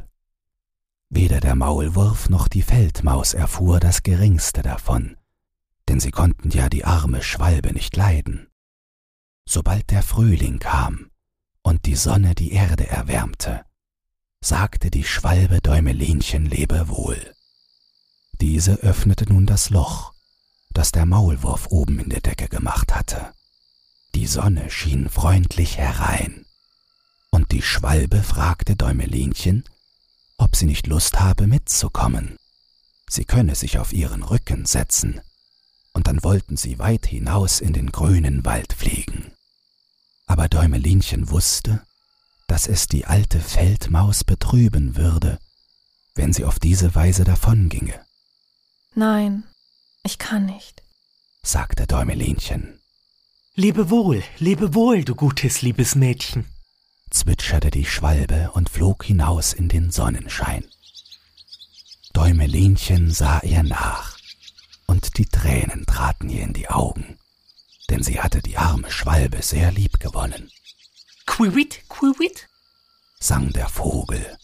Weder 1.14 1.42
der 1.42 1.56
Maulwurf 1.56 2.30
noch 2.30 2.48
die 2.48 2.62
Feldmaus 2.62 3.34
erfuhr 3.34 3.82
das 3.82 4.02
geringste 4.02 4.62
davon, 4.62 5.18
denn 5.90 6.00
sie 6.00 6.12
konnten 6.12 6.52
ja 6.52 6.70
die 6.70 6.86
arme 6.86 7.22
Schwalbe 7.22 7.74
nicht 7.74 7.98
leiden. 7.98 8.48
Sobald 9.46 9.92
der 9.92 10.04
Frühling 10.04 10.60
kam 10.60 11.12
und 11.64 11.86
die 11.86 11.98
Sonne 11.98 12.34
die 12.34 12.54
Erde 12.54 12.88
erwärmte, 12.88 13.66
sagte 14.40 14.90
die 14.90 15.04
Schwalbe 15.04 15.60
Däumelinchen 15.60 16.46
lebewohl. 16.46 17.36
Diese 18.40 18.76
öffnete 18.76 19.26
nun 19.26 19.46
das 19.46 19.70
Loch, 19.70 20.14
das 20.70 20.94
der 20.94 21.06
Maulwurf 21.06 21.68
oben 21.72 22.00
in 22.00 22.10
der 22.10 22.22
Decke 22.22 22.48
gemacht 22.48 22.96
hatte. 22.96 23.34
Die 24.16 24.28
Sonne 24.28 24.70
schien 24.72 25.10
freundlich 25.10 25.78
herein, 25.78 26.46
und 27.32 27.52
die 27.52 27.62
Schwalbe 27.62 28.24
fragte 28.24 28.78
Däumelinchen, 28.78 29.66
ob 30.52 30.58
sie 30.58 30.66
nicht 30.66 30.86
Lust 30.88 31.22
habe 31.22 31.48
mitzukommen. 31.48 32.36
Sie 33.08 33.24
könne 33.24 33.56
sich 33.56 33.78
auf 33.78 33.94
ihren 33.94 34.22
Rücken 34.22 34.66
setzen, 34.66 35.22
und 35.94 36.08
dann 36.08 36.26
wollten 36.26 36.58
sie 36.58 36.78
weit 36.78 37.06
hinaus 37.06 37.62
in 37.62 37.72
den 37.72 37.90
grünen 37.90 38.44
Wald 38.44 38.74
fliegen. 38.74 39.32
Aber 40.26 40.50
Däumelinchen 40.50 41.30
wusste, 41.30 41.82
dass 42.48 42.68
es 42.68 42.88
die 42.88 43.06
alte 43.06 43.40
Feldmaus 43.40 44.26
betrüben 44.26 44.98
würde, 44.98 45.40
wenn 46.16 46.34
sie 46.34 46.44
auf 46.44 46.60
diese 46.60 46.96
Weise 46.96 47.24
davonginge. 47.24 48.02
Nein, 48.94 49.44
ich 50.04 50.18
kann 50.18 50.48
nicht, 50.48 50.84
sagte 51.44 51.88
Däumelinchen. 51.88 52.82
Lebe 53.56 53.90
wohl, 53.90 54.22
lebe 54.38 54.74
wohl, 54.74 55.06
du 55.06 55.16
gutes, 55.16 55.62
liebes 55.62 55.96
Mädchen 55.96 56.46
zwitscherte 57.12 57.72
die 57.72 57.86
Schwalbe 57.86 58.52
und 58.54 58.70
flog 58.70 59.04
hinaus 59.04 59.54
in 59.54 59.70
den 59.70 59.92
Sonnenschein. 59.92 60.66
Däumelinchen 62.14 63.12
sah 63.12 63.40
ihr 63.42 63.64
nach, 63.64 64.18
und 64.88 65.18
die 65.18 65.26
Tränen 65.26 65.86
traten 65.86 66.30
ihr 66.30 66.44
in 66.44 66.54
die 66.54 66.70
Augen, 66.70 67.18
denn 67.90 68.04
sie 68.04 68.20
hatte 68.20 68.42
die 68.42 68.58
arme 68.58 68.92
Schwalbe 68.92 69.42
sehr 69.42 69.72
lieb 69.72 70.00
gewonnen. 70.00 70.52
Quiwit, 71.26 71.88
quiwit, 71.88 72.50
sang 73.20 73.52
der 73.54 73.70
Vogel 73.70 74.38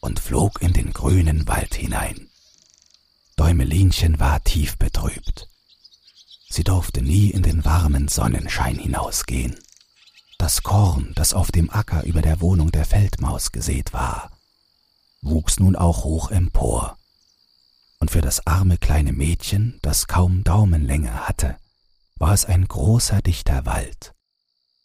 und 0.00 0.20
flog 0.20 0.60
in 0.60 0.72
den 0.72 0.92
grünen 0.92 1.46
Wald 1.46 1.74
hinein. 1.74 2.28
Däumelinchen 3.36 4.20
war 4.20 4.42
tief 4.44 4.76
betrübt. 4.76 5.48
Sie 6.50 6.64
durfte 6.64 7.00
nie 7.00 7.30
in 7.30 7.42
den 7.42 7.64
warmen 7.64 8.08
Sonnenschein 8.08 8.78
hinausgehen. 8.78 9.56
Das 10.40 10.62
Korn, 10.62 11.12
das 11.16 11.34
auf 11.34 11.52
dem 11.52 11.68
Acker 11.68 12.04
über 12.04 12.22
der 12.22 12.40
Wohnung 12.40 12.72
der 12.72 12.86
Feldmaus 12.86 13.52
gesät 13.52 13.92
war, 13.92 14.30
wuchs 15.20 15.60
nun 15.60 15.76
auch 15.76 16.02
hoch 16.02 16.30
empor. 16.30 16.96
Und 17.98 18.10
für 18.10 18.22
das 18.22 18.46
arme 18.46 18.78
kleine 18.78 19.12
Mädchen, 19.12 19.78
das 19.82 20.06
kaum 20.06 20.42
Daumenlänge 20.42 21.28
hatte, 21.28 21.58
war 22.16 22.32
es 22.32 22.46
ein 22.46 22.66
großer 22.66 23.20
dichter 23.20 23.66
Wald. 23.66 24.14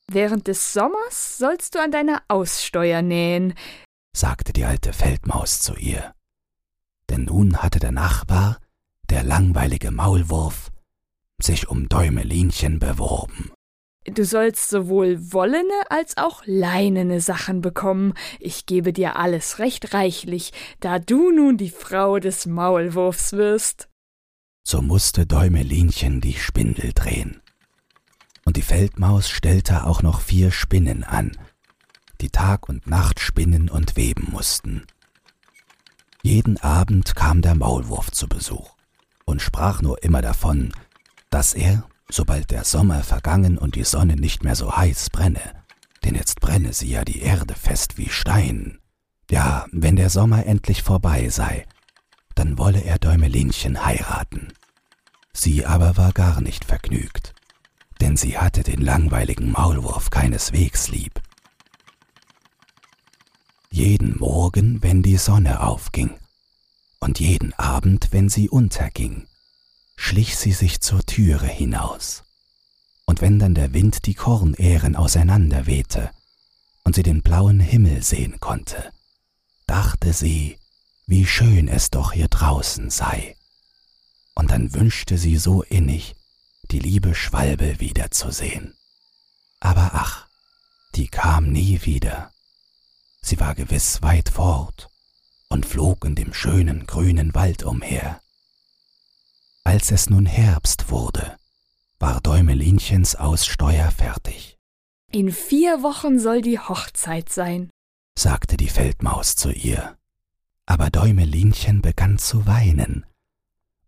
Während 0.07 0.47
des 0.47 0.73
Sommers 0.73 1.37
sollst 1.37 1.73
du 1.75 1.79
an 1.81 1.91
deiner 1.91 2.21
Aussteuer 2.27 3.01
nähen, 3.01 3.53
sagte 4.13 4.51
die 4.51 4.65
alte 4.65 4.91
Feldmaus 4.91 5.61
zu 5.61 5.73
ihr. 5.75 6.13
Denn 7.09 7.23
nun 7.23 7.63
hatte 7.63 7.79
der 7.79 7.93
Nachbar, 7.93 8.59
der 9.09 9.23
langweilige 9.23 9.91
Maulwurf, 9.91 10.69
sich 11.41 11.69
um 11.69 11.87
Däumelinchen 11.87 12.79
beworben. 12.79 13.53
Du 14.05 14.23
sollst 14.23 14.69
sowohl 14.69 15.33
wollene 15.33 15.73
als 15.89 16.17
auch 16.17 16.43
leinene 16.45 17.21
Sachen 17.21 17.61
bekommen. 17.61 18.13
Ich 18.39 18.67
gebe 18.67 18.93
dir 18.93 19.15
alles 19.15 19.57
recht 19.57 19.93
reichlich, 19.93 20.53
da 20.79 20.99
du 20.99 21.31
nun 21.31 21.57
die 21.57 21.71
Frau 21.71 22.19
des 22.19 22.45
Maulwurfs 22.45 23.33
wirst. 23.33 23.89
So 24.63 24.81
musste 24.81 25.25
Däumelinchen 25.25 26.21
die 26.21 26.33
Spindel 26.33 26.91
drehen. 26.93 27.41
Und 28.45 28.57
die 28.57 28.61
Feldmaus 28.61 29.29
stellte 29.29 29.85
auch 29.85 30.03
noch 30.03 30.21
vier 30.21 30.51
Spinnen 30.51 31.03
an, 31.03 31.35
die 32.21 32.29
Tag 32.29 32.69
und 32.69 32.85
Nacht 32.85 33.19
spinnen 33.19 33.69
und 33.69 33.95
weben 33.95 34.29
mussten. 34.31 34.85
Jeden 36.21 36.57
Abend 36.57 37.15
kam 37.15 37.41
der 37.41 37.55
Maulwurf 37.55 38.11
zu 38.11 38.27
Besuch 38.27 38.75
und 39.25 39.41
sprach 39.41 39.81
nur 39.81 40.03
immer 40.03 40.21
davon, 40.21 40.71
dass 41.31 41.53
er, 41.53 41.87
sobald 42.09 42.51
der 42.51 42.63
Sommer 42.63 43.03
vergangen 43.03 43.57
und 43.57 43.75
die 43.75 43.83
Sonne 43.83 44.15
nicht 44.15 44.43
mehr 44.43 44.55
so 44.55 44.75
heiß 44.75 45.09
brenne, 45.09 45.63
denn 46.03 46.15
jetzt 46.15 46.39
brenne 46.39 46.73
sie 46.73 46.89
ja 46.89 47.03
die 47.03 47.21
Erde 47.21 47.55
fest 47.55 47.97
wie 47.97 48.09
Stein, 48.09 48.79
ja, 49.29 49.65
wenn 49.71 49.95
der 49.95 50.09
Sommer 50.09 50.45
endlich 50.45 50.83
vorbei 50.83 51.29
sei, 51.29 51.65
dann 52.35 52.57
wolle 52.57 52.81
er 52.81 52.99
Däumelinchen 52.99 53.83
heiraten. 53.83 54.53
Sie 55.33 55.65
aber 55.65 55.97
war 55.97 56.11
gar 56.11 56.41
nicht 56.41 56.65
vergnügt, 56.65 57.33
denn 58.01 58.17
sie 58.17 58.37
hatte 58.37 58.63
den 58.63 58.81
langweiligen 58.81 59.51
Maulwurf 59.51 60.09
keineswegs 60.09 60.89
lieb. 60.89 61.21
Jeden 63.71 64.17
Morgen, 64.19 64.81
wenn 64.83 65.01
die 65.01 65.17
Sonne 65.17 65.61
aufging, 65.61 66.11
und 66.99 67.19
jeden 67.19 67.53
Abend, 67.53 68.09
wenn 68.11 68.29
sie 68.29 68.49
unterging, 68.49 69.27
schlich 69.95 70.37
sie 70.37 70.51
sich 70.51 70.81
zur 70.81 71.03
Türe 71.05 71.47
hinaus. 71.47 72.23
Und 73.05 73.21
wenn 73.21 73.39
dann 73.39 73.55
der 73.55 73.73
Wind 73.73 74.05
die 74.05 74.15
Kornähren 74.15 74.95
auseinanderwehte 74.95 76.11
und 76.83 76.95
sie 76.95 77.03
den 77.03 77.21
blauen 77.21 77.59
Himmel 77.59 78.03
sehen 78.03 78.39
konnte, 78.39 78.91
dachte 79.67 80.13
sie, 80.13 80.57
wie 81.07 81.25
schön 81.25 81.67
es 81.67 81.91
doch 81.91 82.13
hier 82.13 82.27
draußen 82.27 82.89
sei. 82.89 83.35
Und 84.33 84.51
dann 84.51 84.73
wünschte 84.73 85.17
sie 85.17 85.37
so 85.37 85.61
innig, 85.63 86.15
die 86.71 86.79
liebe 86.79 87.13
Schwalbe 87.13 87.79
wiederzusehen. 87.79 88.75
Aber 89.59 89.91
ach, 89.93 90.27
die 90.95 91.07
kam 91.07 91.51
nie 91.51 91.81
wieder. 91.83 92.31
Sie 93.21 93.39
war 93.39 93.55
gewiss 93.55 94.01
weit 94.01 94.29
fort 94.29 94.89
und 95.49 95.65
flog 95.65 96.05
in 96.05 96.15
dem 96.15 96.33
schönen 96.33 96.85
grünen 96.85 97.33
Wald 97.33 97.63
umher. 97.63 98.21
Als 99.65 99.91
es 99.91 100.09
nun 100.11 100.27
Herbst 100.27 100.91
wurde, 100.91 101.37
war 101.97 102.21
Däumelinchens 102.21 103.15
Aussteuer 103.15 103.89
fertig. 103.89 104.57
In 105.11 105.31
vier 105.31 105.81
Wochen 105.81 106.19
soll 106.19 106.41
die 106.41 106.59
Hochzeit 106.59 107.29
sein, 107.29 107.71
sagte 108.17 108.57
die 108.57 108.69
Feldmaus 108.69 109.35
zu 109.35 109.51
ihr. 109.51 109.97
Aber 110.67 110.91
Däumelinchen 110.91 111.81
begann 111.81 112.19
zu 112.19 112.45
weinen 112.45 113.05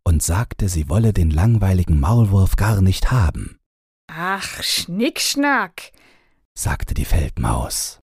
und 0.03 0.23
sagte, 0.23 0.67
sie 0.67 0.89
wolle 0.89 1.13
den 1.13 1.29
langweiligen 1.29 1.99
Maulwurf 1.99 2.55
gar 2.55 2.81
nicht 2.81 3.11
haben. 3.11 3.59
Ach, 4.07 4.63
Schnickschnack, 4.63 5.91
sagte 6.55 6.95
die 6.95 7.05
Feldmaus. 7.05 7.99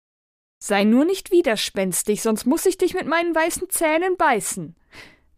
Sei 0.58 0.82
nur 0.82 1.04
nicht 1.04 1.30
widerspenstig, 1.30 2.20
sonst 2.20 2.46
muss 2.46 2.66
ich 2.66 2.78
dich 2.78 2.94
mit 2.94 3.06
meinen 3.06 3.34
weißen 3.34 3.70
Zähnen 3.70 4.16
beißen. 4.16 4.74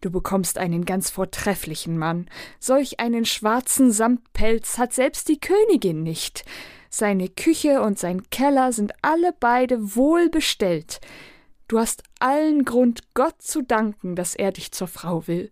Du 0.02 0.10
bekommst 0.10 0.58
einen 0.58 0.84
ganz 0.84 1.10
vortrefflichen 1.10 1.96
Mann. 1.96 2.28
Solch 2.58 2.98
einen 2.98 3.24
schwarzen 3.24 3.92
Samtpelz 3.92 4.76
hat 4.76 4.92
selbst 4.92 5.28
die 5.28 5.38
Königin 5.38 6.02
nicht. 6.02 6.44
Seine 6.90 7.28
Küche 7.28 7.80
und 7.82 8.00
sein 8.00 8.28
Keller 8.28 8.72
sind 8.72 8.92
alle 9.00 9.32
beide 9.38 9.94
wohl 9.94 10.28
bestellt. 10.28 11.00
Du 11.68 11.78
hast 11.78 12.02
allen 12.18 12.64
Grund, 12.64 13.14
Gott 13.14 13.40
zu 13.40 13.62
danken, 13.62 14.16
dass 14.16 14.34
er 14.34 14.50
dich 14.50 14.72
zur 14.72 14.88
Frau 14.88 15.28
will. 15.28 15.50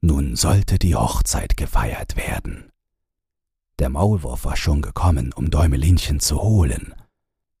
Nun 0.00 0.34
sollte 0.34 0.80
die 0.80 0.96
Hochzeit 0.96 1.56
gefeiert 1.56 2.16
werden. 2.16 2.72
Der 3.78 3.90
Maulwurf 3.90 4.44
war 4.44 4.56
schon 4.56 4.82
gekommen, 4.82 5.32
um 5.32 5.50
Däumelinchen 5.50 6.18
zu 6.18 6.42
holen. 6.42 6.94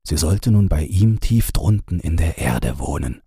Sie 0.02 0.16
sollte 0.16 0.50
nun 0.50 0.68
bei 0.68 0.82
ihm 0.82 1.20
tief 1.20 1.52
drunten 1.52 2.00
in 2.00 2.16
der 2.16 2.38
Erde 2.38 2.80
wohnen 2.80 3.22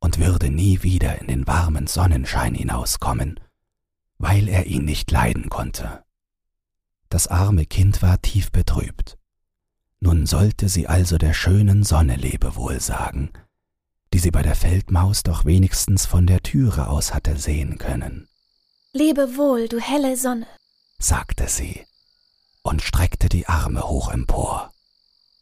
und 0.00 0.18
würde 0.18 0.50
nie 0.50 0.82
wieder 0.82 1.20
in 1.20 1.26
den 1.26 1.46
warmen 1.46 1.86
Sonnenschein 1.86 2.54
hinauskommen, 2.54 3.40
weil 4.18 4.48
er 4.48 4.66
ihn 4.66 4.84
nicht 4.84 5.10
leiden 5.10 5.48
konnte. 5.48 6.04
Das 7.08 7.26
arme 7.26 7.66
Kind 7.66 8.02
war 8.02 8.20
tief 8.20 8.52
betrübt. 8.52 9.16
Nun 10.00 10.26
sollte 10.26 10.68
sie 10.68 10.86
also 10.86 11.18
der 11.18 11.32
schönen 11.32 11.82
Sonne 11.82 12.16
Lebewohl 12.16 12.80
sagen, 12.80 13.30
die 14.12 14.18
sie 14.18 14.30
bei 14.30 14.42
der 14.42 14.54
Feldmaus 14.54 15.22
doch 15.22 15.44
wenigstens 15.44 16.06
von 16.06 16.26
der 16.26 16.42
Türe 16.42 16.88
aus 16.88 17.14
hatte 17.14 17.36
sehen 17.36 17.78
können. 17.78 18.28
Lebe 18.92 19.36
wohl, 19.36 19.68
du 19.68 19.80
helle 19.80 20.16
Sonne, 20.16 20.46
sagte 20.98 21.48
sie 21.48 21.84
und 22.62 22.82
streckte 22.82 23.28
die 23.28 23.46
Arme 23.46 23.82
hoch 23.82 24.10
empor. 24.10 24.72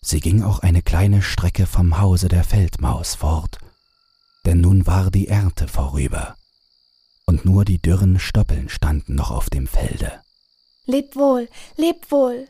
Sie 0.01 0.21
ging 0.21 0.43
auch 0.43 0.61
eine 0.61 0.83
kleine 0.83 1.21
Strecke 1.21 1.67
vom 1.67 1.99
Hause 1.99 2.29
der 2.29 2.45
Feldmaus 2.45 3.17
fort 3.17 3.59
denn 4.47 4.61
nun 4.61 4.87
war 4.87 5.11
die 5.11 5.29
Ernte 5.29 5.69
vorüber, 5.69 6.37
und 7.27 7.45
nur 7.45 7.65
die 7.65 7.79
dürren 7.79 8.19
Stoppeln 8.19 8.69
standen 8.69 9.17
noch 9.17 9.31
auf 9.31 9.51
dem 9.51 9.67
Felde. 9.67 10.23
Leb 10.87 11.17
wohl, 11.17 11.49
leb 11.77 12.11
wohl, 12.11 12.49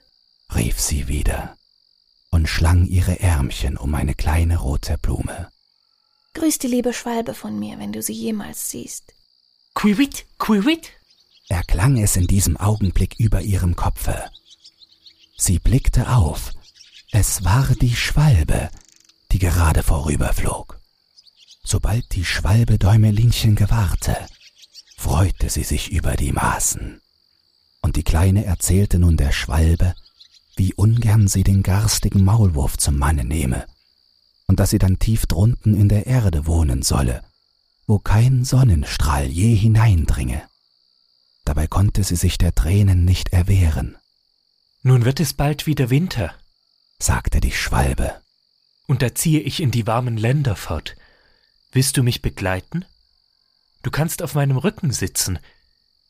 rief 0.54 0.78
sie 0.78 1.09
wieder 1.09 1.56
und 2.30 2.48
schlang 2.48 2.87
ihre 2.87 3.18
Ärmchen 3.20 3.78
um 3.78 3.94
eine 3.94 4.14
kleine 4.14 4.59
rote 4.59 4.98
Blume. 4.98 5.50
Grüß 6.35 6.59
die 6.59 6.66
liebe 6.66 6.92
Schwalbe 6.92 7.32
von 7.32 7.59
mir, 7.59 7.78
wenn 7.78 7.92
du 7.92 8.02
sie 8.02 8.12
jemals 8.12 8.68
siehst. 8.68 9.14
Quiwit, 9.74 10.26
quiwit, 10.38 10.90
erklang 11.48 11.96
es 11.96 12.16
in 12.16 12.26
diesem 12.26 12.59
Augenblick 12.59 13.14
über 13.18 13.40
ihrem 13.40 13.74
Kopfe. 13.74 14.30
Sie 15.38 15.59
blickte 15.59 16.11
auf. 16.14 16.52
Es 17.11 17.44
war 17.44 17.68
die 17.80 17.96
Schwalbe, 17.96 18.68
die 19.32 19.38
gerade 19.38 19.82
vorüberflog. 19.82 20.76
Sobald 21.68 22.14
die 22.14 22.24
Schwalbe 22.24 22.79
Däumelinchen 22.79 23.57
gewahrte, 23.57 24.16
freute 24.96 25.50
sie 25.50 25.64
sich 25.64 25.90
über 25.90 26.14
die 26.14 26.31
Maßen. 26.31 27.00
Und 27.83 27.96
die 27.96 28.05
Kleine 28.05 28.44
erzählte 28.44 29.00
nun 29.00 29.16
der 29.16 29.33
Schwalbe, 29.33 29.92
wie 30.55 30.74
ungern 30.74 31.26
sie 31.26 31.42
den 31.42 31.64
garstigen 31.64 32.24
Maulwurf 32.24 32.79
zum 32.79 32.96
Manne 32.96 33.24
nehme, 33.24 33.66
und 34.46 34.61
dass 34.61 34.70
sie 34.70 34.79
dann 34.79 35.00
tief 35.00 35.26
drunten 35.26 35.74
in 35.74 35.88
der 35.88 36.07
Erde 36.07 36.46
wohnen 36.46 36.83
solle, 36.83 37.24
wo 37.88 37.98
kein 37.98 38.44
Sonnenstrahl 38.44 39.26
je 39.26 39.52
hineindringe. 39.57 40.42
Dabei 41.44 41.66
konnte 41.66 42.05
sie 42.05 42.16
sich 42.16 42.38
der 42.38 42.55
Tränen 42.55 43.05
nicht 43.05 43.33
erwehren. 43.33 43.96
Nun 44.85 45.05
wird 45.05 45.18
es 45.18 45.35
bald 45.35 45.66
wieder 45.66 45.90
Winter, 45.90 46.33
sagte 47.00 47.40
die 47.40 47.50
Schwalbe. 47.50 48.22
Und 48.87 49.02
da 49.02 49.16
ziehe 49.16 49.40
ich 49.40 49.61
in 49.61 49.72
die 49.72 49.88
warmen 49.88 50.16
Länder 50.16 50.55
fort, 50.55 50.94
Willst 51.72 51.96
du 51.96 52.02
mich 52.02 52.22
begleiten? 52.22 52.85
Du 53.83 53.90
kannst 53.90 54.22
auf 54.22 54.35
meinem 54.35 54.57
Rücken 54.57 54.90
sitzen. 54.90 55.38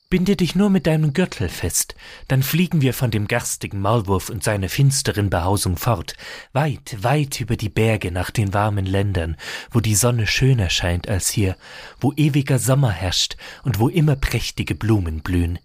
Binde 0.09 0.37
dich 0.37 0.55
nur 0.55 0.71
mit 0.71 0.87
deinem 0.87 1.15
Gürtel 1.15 1.49
fest, 1.49 1.97
dann 2.29 2.45
fliegen 2.45 2.81
wir 2.81 2.95
von 2.95 3.11
dem 3.11 3.27
garstigen 3.27 3.81
Maulwurf 3.81 4.31
und 4.31 4.45
seiner 4.45 4.69
finsteren 4.69 5.31
Behausung 5.31 5.77
fort, 5.77 6.15
weit, 6.53 7.03
weit 7.03 7.41
über 7.41 7.57
die 7.57 7.69
Berge 7.69 8.13
nach 8.13 8.31
den 8.31 8.55
warmen 8.55 8.87
Ländern, 8.87 9.37
wo 9.73 9.81
die 9.81 9.97
Sonne 9.97 10.29
schöner 10.29 10.71
scheint 10.71 11.09
als 11.09 11.29
hier, 11.29 11.57
wo 11.99 12.13
ewiger 12.13 12.61
Sommer 12.61 12.93
herrscht 12.93 13.37
und 13.65 13.81
wo 13.81 13.89
immer 13.89 14.15
prächtige 14.15 14.77
Blumen 14.77 15.23
blühen. 15.23 15.59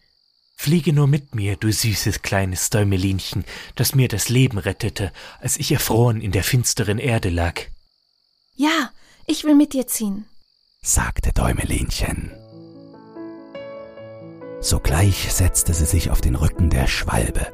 Fliege 0.55 0.91
nur 0.91 1.07
mit 1.07 1.35
mir, 1.35 1.55
du 1.55 1.71
süßes 1.71 2.23
kleines 2.23 2.71
Däumelinchen, 2.71 3.45
das 3.75 3.93
mir 3.93 4.07
das 4.07 4.27
Leben 4.29 4.57
rettete, 4.57 5.11
als 5.39 5.57
ich 5.57 5.71
erfroren 5.71 6.19
in 6.19 6.31
der 6.31 6.43
finsteren 6.43 6.97
Erde 6.97 7.29
lag. 7.29 7.61
Ja, 8.55 8.91
ich 9.31 9.45
will 9.45 9.55
mit 9.55 9.71
dir 9.71 9.87
ziehen, 9.87 10.25
sagte 10.81 11.31
Däumelinchen. 11.31 12.31
Sogleich 14.59 15.31
setzte 15.31 15.73
sie 15.73 15.85
sich 15.85 16.11
auf 16.11 16.19
den 16.19 16.35
Rücken 16.35 16.69
der 16.69 16.85
Schwalbe, 16.85 17.47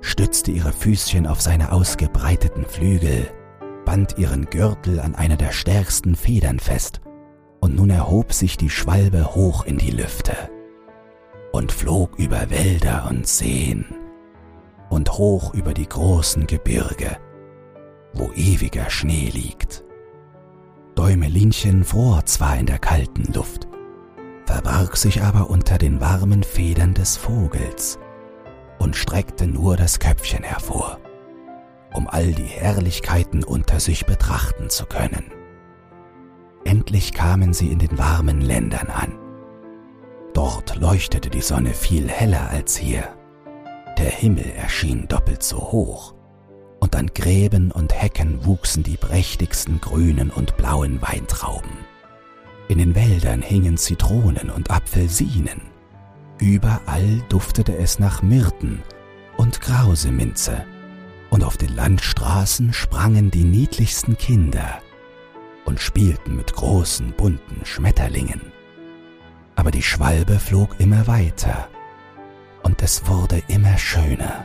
stützte 0.00 0.50
ihre 0.50 0.72
Füßchen 0.72 1.28
auf 1.28 1.40
seine 1.40 1.70
ausgebreiteten 1.70 2.66
Flügel, 2.66 3.30
band 3.84 4.18
ihren 4.18 4.46
Gürtel 4.46 4.98
an 4.98 5.14
einer 5.14 5.36
der 5.36 5.52
stärksten 5.52 6.16
Federn 6.16 6.58
fest, 6.58 7.00
und 7.60 7.76
nun 7.76 7.90
erhob 7.90 8.32
sich 8.32 8.56
die 8.56 8.70
Schwalbe 8.70 9.36
hoch 9.36 9.64
in 9.64 9.78
die 9.78 9.92
Lüfte 9.92 10.36
und 11.52 11.70
flog 11.70 12.18
über 12.18 12.50
Wälder 12.50 13.06
und 13.08 13.28
Seen 13.28 13.84
und 14.90 15.12
hoch 15.12 15.54
über 15.54 15.72
die 15.72 15.88
großen 15.88 16.48
Gebirge, 16.48 17.16
wo 18.12 18.32
ewiger 18.32 18.90
Schnee 18.90 19.30
liegt. 19.32 19.84
Däumelinchen 20.94 21.84
fror 21.84 22.26
zwar 22.26 22.58
in 22.58 22.66
der 22.66 22.78
kalten 22.78 23.32
Luft, 23.32 23.66
verbarg 24.44 24.96
sich 24.96 25.22
aber 25.22 25.48
unter 25.48 25.78
den 25.78 26.00
warmen 26.00 26.42
Federn 26.42 26.92
des 26.92 27.16
Vogels 27.16 27.98
und 28.78 28.94
streckte 28.94 29.46
nur 29.46 29.76
das 29.76 29.98
Köpfchen 29.98 30.42
hervor, 30.42 30.98
um 31.94 32.08
all 32.08 32.32
die 32.32 32.44
Herrlichkeiten 32.44 33.42
unter 33.42 33.80
sich 33.80 34.04
betrachten 34.04 34.68
zu 34.68 34.84
können. 34.84 35.32
Endlich 36.64 37.14
kamen 37.14 37.54
sie 37.54 37.72
in 37.72 37.78
den 37.78 37.96
warmen 37.98 38.40
Ländern 38.40 38.88
an. 38.88 39.18
Dort 40.34 40.76
leuchtete 40.76 41.30
die 41.30 41.40
Sonne 41.40 41.74
viel 41.74 42.08
heller 42.08 42.50
als 42.50 42.76
hier. 42.76 43.16
Der 43.98 44.10
Himmel 44.10 44.50
erschien 44.56 45.08
doppelt 45.08 45.42
so 45.42 45.58
hoch 45.58 46.14
und 46.92 46.98
an 46.98 47.10
Gräben 47.14 47.70
und 47.70 47.94
Hecken 47.94 48.44
wuchsen 48.44 48.82
die 48.82 48.98
prächtigsten 48.98 49.80
grünen 49.80 50.30
und 50.30 50.58
blauen 50.58 51.00
Weintrauben. 51.00 51.70
In 52.68 52.78
den 52.78 52.94
Wäldern 52.94 53.40
hingen 53.40 53.78
Zitronen 53.78 54.50
und 54.50 54.70
Apfelsinen. 54.70 55.62
Überall 56.38 57.22
duftete 57.30 57.76
es 57.76 57.98
nach 57.98 58.22
Myrten 58.22 58.82
und 59.38 59.60
Grauseminze, 59.62 60.64
und 61.30 61.44
auf 61.44 61.56
den 61.56 61.74
Landstraßen 61.74 62.74
sprangen 62.74 63.30
die 63.30 63.44
niedlichsten 63.44 64.18
Kinder 64.18 64.82
und 65.64 65.80
spielten 65.80 66.36
mit 66.36 66.52
großen 66.52 67.12
bunten 67.12 67.64
Schmetterlingen. 67.64 68.42
Aber 69.56 69.70
die 69.70 69.82
Schwalbe 69.82 70.38
flog 70.38 70.78
immer 70.78 71.06
weiter, 71.06 71.68
und 72.62 72.82
es 72.82 73.06
wurde 73.06 73.42
immer 73.48 73.78
schöner. 73.78 74.44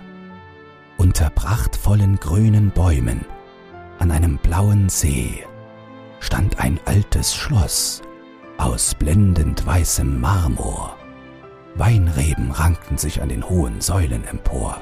Unter 0.98 1.30
prachtvollen 1.30 2.20
grünen 2.20 2.72
Bäumen 2.72 3.26
an 4.00 4.12
einem 4.12 4.38
blauen 4.38 4.90
See 4.90 5.44
stand 6.20 6.60
ein 6.60 6.80
altes 6.86 7.36
Schloss 7.36 8.02
aus 8.58 8.96
blendend 8.96 9.66
weißem 9.66 10.20
Marmor. 10.20 10.96
Weinreben 11.76 12.52
rankten 12.52 12.98
sich 12.98 13.22
an 13.22 13.30
den 13.30 13.48
hohen 13.48 13.82
Säulen 13.82 14.26
empor, 14.26 14.82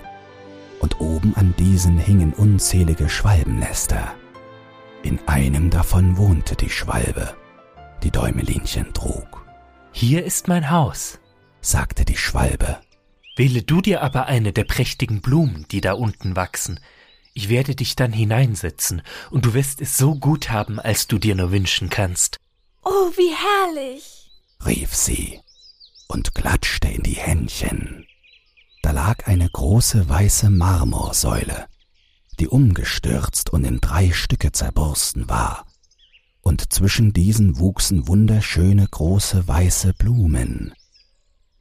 und 0.80 1.02
oben 1.02 1.36
an 1.36 1.54
diesen 1.58 1.98
hingen 1.98 2.34
unzählige 2.34 3.10
Schwalbennester. 3.10 4.14
In 5.04 5.20
einem 5.28 5.70
davon 5.70 6.18
wohnte 6.18 6.56
die 6.56 6.70
Schwalbe, 6.70 7.36
die 8.04 8.12
Däumelinchen 8.12 8.94
trug. 8.94 9.46
Hier 9.92 10.24
ist 10.24 10.48
mein 10.48 10.72
Haus, 10.72 11.20
sagte 11.60 12.06
die 12.06 12.18
Schwalbe. 12.18 12.78
Wähle 13.36 13.64
du 13.64 13.82
dir 13.82 14.02
aber 14.02 14.28
eine 14.28 14.54
der 14.54 14.64
prächtigen 14.64 15.22
Blumen, 15.22 15.66
die 15.72 15.82
da 15.82 15.94
unten 15.94 16.36
wachsen. 16.36 16.80
Ich 17.34 17.50
werde 17.50 17.76
dich 17.76 17.96
dann 17.96 18.14
hineinsetzen, 18.14 19.02
und 19.30 19.46
du 19.46 19.54
wirst 19.54 19.82
es 19.82 19.98
so 19.98 20.16
gut 20.16 20.50
haben, 20.50 20.80
als 20.80 21.08
du 21.08 21.18
dir 21.18 21.36
nur 21.36 21.52
wünschen 21.52 21.90
kannst. 21.90 22.38
Oh, 22.84 23.12
wie 23.18 23.34
herrlich! 23.34 24.32
rief 24.66 24.96
sie 24.96 25.40
und 26.08 26.34
klatschte 26.34 26.88
in 26.88 27.04
die 27.04 27.14
Händchen. 27.16 28.06
Da 28.82 28.92
lag 28.92 29.26
eine 29.28 29.50
große 29.50 30.08
weiße 30.08 30.50
Marmorsäule, 30.50 31.66
die 32.40 32.48
umgestürzt 32.48 33.50
und 33.50 33.66
in 33.66 33.82
drei 33.82 34.12
Stücke 34.12 34.52
zerborsten 34.52 35.28
war, 35.28 35.66
und 36.42 36.72
zwischen 36.72 37.12
diesen 37.12 37.58
wuchsen 37.58 38.08
wunderschöne 38.08 38.88
große 38.88 39.48
weiße 39.48 39.94
Blumen. 39.94 40.74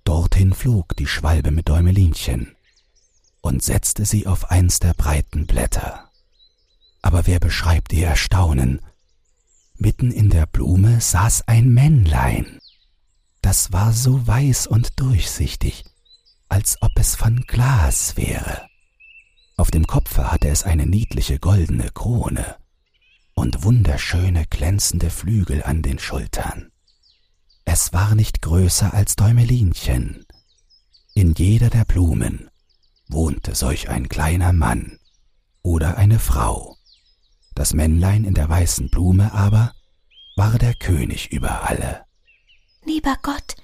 Dorthin 0.05 0.53
flog 0.53 0.97
die 0.97 1.07
Schwalbe 1.07 1.51
mit 1.51 1.69
Däumelinchen 1.69 2.55
und 3.40 3.62
setzte 3.62 4.05
sie 4.05 4.27
auf 4.27 4.51
eins 4.51 4.79
der 4.79 4.95
breiten 4.95 5.47
Blätter. 5.47 6.11
Aber 7.03 7.27
wer 7.27 7.40
beschreibt 7.40 7.93
ihr 7.93 8.07
Erstaunen? 8.07 8.81
Mitten 9.77 10.11
in 10.11 10.31
der 10.31 10.47
Blume 10.47 11.01
saß 11.01 11.49
ein 11.49 11.73
Männlein. 11.73 12.59
Das 13.43 13.73
war 13.73 13.93
so 13.93 14.27
weiß 14.27 14.67
und 14.67 14.99
durchsichtig, 15.01 15.85
als 16.49 16.81
ob 16.81 16.93
es 16.97 17.14
von 17.17 17.43
Glas 17.47 18.17
wäre. 18.17 18.67
Auf 19.57 19.71
dem 19.71 19.87
Kopfe 19.87 20.31
hatte 20.33 20.49
es 20.49 20.62
eine 20.64 20.87
niedliche 20.87 21.38
goldene 21.38 21.90
Krone 21.90 22.57
und 23.35 23.64
wunderschöne 23.64 24.47
glänzende 24.47 25.11
Flügel 25.11 25.62
an 25.62 25.83
den 25.83 25.99
Schultern. 25.99 26.71
Es 27.64 27.92
war 27.92 28.14
nicht 28.14 28.42
größer 28.42 28.92
als 28.92 29.16
Däumelinchen. 29.16 30.27
In 31.14 31.35
jeder 31.35 31.70
der 31.70 31.85
Blumen 31.85 32.50
wohnte 33.09 33.55
solch 33.55 33.88
ein 33.88 34.09
kleiner 34.09 34.53
Mann 34.53 34.98
oder 35.62 35.96
eine 35.96 36.18
Frau. 36.18 36.77
Das 37.55 37.72
Männlein 37.72 38.24
in 38.24 38.35
der 38.35 38.48
weißen 38.48 38.90
Blume 38.90 39.33
aber 39.33 39.72
war 40.37 40.59
der 40.59 40.74
König 40.74 41.33
über 41.33 41.68
alle. 41.68 42.05
Lieber 42.85 43.16
Gott, 43.22 43.55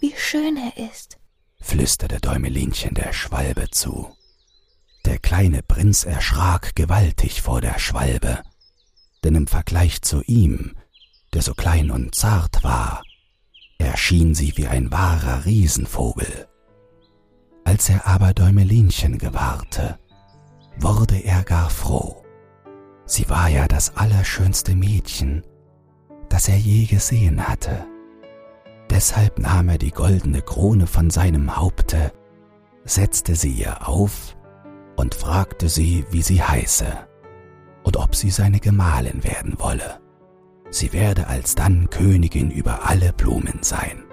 wie 0.00 0.14
schön 0.16 0.56
er 0.56 0.90
ist, 0.90 1.18
flüsterte 1.60 2.20
Däumelinchen 2.20 2.94
der 2.94 3.12
Schwalbe 3.12 3.70
zu. 3.70 4.12
Der 5.04 5.18
kleine 5.18 5.62
Prinz 5.62 6.04
erschrak 6.04 6.74
gewaltig 6.74 7.42
vor 7.42 7.60
der 7.60 7.78
Schwalbe, 7.78 8.42
denn 9.22 9.34
im 9.34 9.46
Vergleich 9.46 10.02
zu 10.02 10.22
ihm, 10.22 10.76
der 11.32 11.42
so 11.42 11.54
klein 11.54 11.90
und 11.90 12.14
zart 12.14 12.64
war, 12.64 13.02
erschien 13.78 14.34
sie 14.34 14.56
wie 14.56 14.66
ein 14.66 14.90
wahrer 14.92 15.44
Riesenvogel. 15.44 16.48
Als 17.64 17.88
er 17.88 18.06
aber 18.06 18.32
Däumelinchen 18.32 19.18
gewahrte, 19.18 19.98
wurde 20.78 21.16
er 21.16 21.42
gar 21.42 21.70
froh. 21.70 22.24
Sie 23.06 23.28
war 23.28 23.48
ja 23.48 23.66
das 23.68 23.96
allerschönste 23.96 24.74
Mädchen, 24.74 25.42
das 26.28 26.48
er 26.48 26.58
je 26.58 26.84
gesehen 26.86 27.48
hatte. 27.48 27.86
Deshalb 28.90 29.38
nahm 29.38 29.68
er 29.68 29.78
die 29.78 29.90
goldene 29.90 30.42
Krone 30.42 30.86
von 30.86 31.10
seinem 31.10 31.56
Haupte, 31.56 32.12
setzte 32.84 33.34
sie 33.34 33.52
ihr 33.52 33.88
auf 33.88 34.36
und 34.96 35.14
fragte 35.14 35.68
sie, 35.68 36.04
wie 36.10 36.22
sie 36.22 36.42
heiße 36.42 36.86
und 37.82 37.96
ob 37.96 38.14
sie 38.14 38.30
seine 38.30 38.60
Gemahlin 38.60 39.24
werden 39.24 39.58
wolle. 39.58 40.00
Sie 40.70 40.92
werde 40.92 41.26
alsdann 41.28 41.88
Königin 41.90 42.50
über 42.50 42.88
alle 42.88 43.12
Blumen 43.12 43.60
sein. 43.62 44.04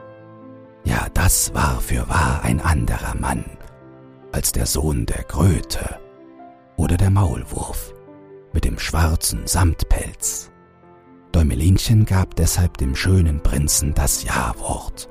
Ja, 0.83 1.07
das 1.13 1.53
war 1.53 1.79
für 1.81 2.07
wahr 2.09 2.41
ein 2.43 2.61
anderer 2.61 3.15
Mann 3.15 3.45
als 4.31 4.51
der 4.51 4.65
Sohn 4.65 5.05
der 5.05 5.23
Kröte 5.23 5.99
oder 6.75 6.97
der 6.97 7.11
Maulwurf 7.11 7.93
mit 8.51 8.65
dem 8.65 8.79
schwarzen 8.79 9.47
Samtpelz. 9.47 10.51
Däumelinchen 11.31 12.05
gab 12.05 12.35
deshalb 12.35 12.77
dem 12.77 12.95
schönen 12.95 13.41
Prinzen 13.41 13.93
das 13.93 14.23
Ja-Wort, 14.23 15.09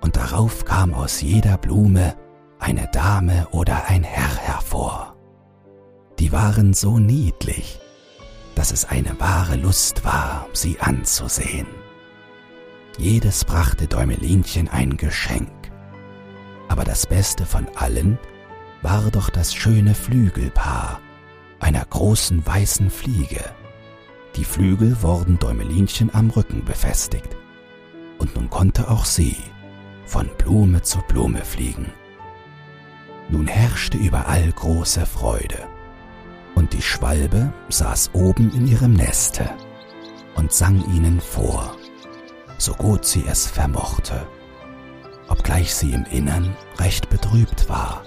und 0.00 0.16
darauf 0.16 0.64
kam 0.64 0.94
aus 0.94 1.20
jeder 1.20 1.58
Blume 1.58 2.14
eine 2.58 2.88
Dame 2.92 3.48
oder 3.50 3.86
ein 3.88 4.04
Herr 4.04 4.36
hervor. 4.36 5.16
Die 6.18 6.32
waren 6.32 6.74
so 6.74 6.98
niedlich, 6.98 7.80
dass 8.58 8.72
es 8.72 8.86
eine 8.86 9.20
wahre 9.20 9.54
Lust 9.54 10.04
war, 10.04 10.48
sie 10.52 10.80
anzusehen. 10.80 11.68
Jedes 12.98 13.44
brachte 13.44 13.86
Däumelinchen 13.86 14.68
ein 14.68 14.96
Geschenk, 14.96 15.70
aber 16.66 16.82
das 16.82 17.06
Beste 17.06 17.46
von 17.46 17.68
allen 17.76 18.18
war 18.82 19.12
doch 19.12 19.30
das 19.30 19.54
schöne 19.54 19.94
Flügelpaar 19.94 21.00
einer 21.60 21.84
großen 21.84 22.44
weißen 22.44 22.90
Fliege. 22.90 23.44
Die 24.34 24.44
Flügel 24.44 25.00
wurden 25.02 25.38
Däumelinchen 25.38 26.12
am 26.12 26.28
Rücken 26.30 26.64
befestigt, 26.64 27.36
und 28.18 28.34
nun 28.34 28.50
konnte 28.50 28.90
auch 28.90 29.04
sie 29.04 29.36
von 30.04 30.28
Blume 30.36 30.82
zu 30.82 30.98
Blume 31.06 31.44
fliegen. 31.44 31.92
Nun 33.28 33.46
herrschte 33.46 33.98
überall 33.98 34.50
große 34.50 35.06
Freude, 35.06 35.68
und 36.58 36.72
die 36.72 36.82
Schwalbe 36.82 37.52
saß 37.68 38.10
oben 38.14 38.50
in 38.52 38.66
ihrem 38.66 38.92
Neste 38.92 39.48
und 40.34 40.52
sang 40.52 40.84
ihnen 40.92 41.20
vor, 41.20 41.76
so 42.58 42.74
gut 42.74 43.04
sie 43.04 43.24
es 43.28 43.46
vermochte, 43.46 44.26
obgleich 45.28 45.72
sie 45.72 45.92
im 45.92 46.04
Innern 46.06 46.56
recht 46.78 47.08
betrübt 47.10 47.68
war, 47.68 48.02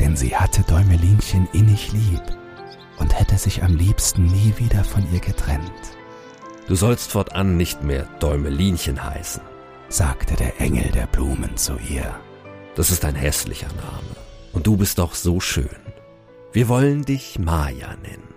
denn 0.00 0.16
sie 0.16 0.34
hatte 0.34 0.62
Däumelinchen 0.62 1.46
innig 1.52 1.92
lieb 1.92 2.22
und 2.98 3.18
hätte 3.18 3.36
sich 3.36 3.62
am 3.62 3.76
liebsten 3.76 4.24
nie 4.24 4.54
wieder 4.56 4.82
von 4.82 5.06
ihr 5.12 5.20
getrennt. 5.20 5.70
Du 6.68 6.74
sollst 6.74 7.10
fortan 7.10 7.58
nicht 7.58 7.82
mehr 7.82 8.04
Däumelinchen 8.18 9.04
heißen, 9.04 9.42
sagte 9.90 10.36
der 10.36 10.58
Engel 10.58 10.90
der 10.92 11.06
Blumen 11.06 11.54
zu 11.58 11.76
ihr. 11.86 12.18
Das 12.76 12.90
ist 12.90 13.04
ein 13.04 13.14
hässlicher 13.14 13.68
Name. 13.68 14.16
Und 14.54 14.66
du 14.66 14.76
bist 14.78 14.98
doch 14.98 15.14
so 15.14 15.38
schön. 15.38 15.68
Wir 16.50 16.68
wollen 16.68 17.04
dich 17.04 17.38
Maya 17.38 17.94
nennen. 17.96 18.34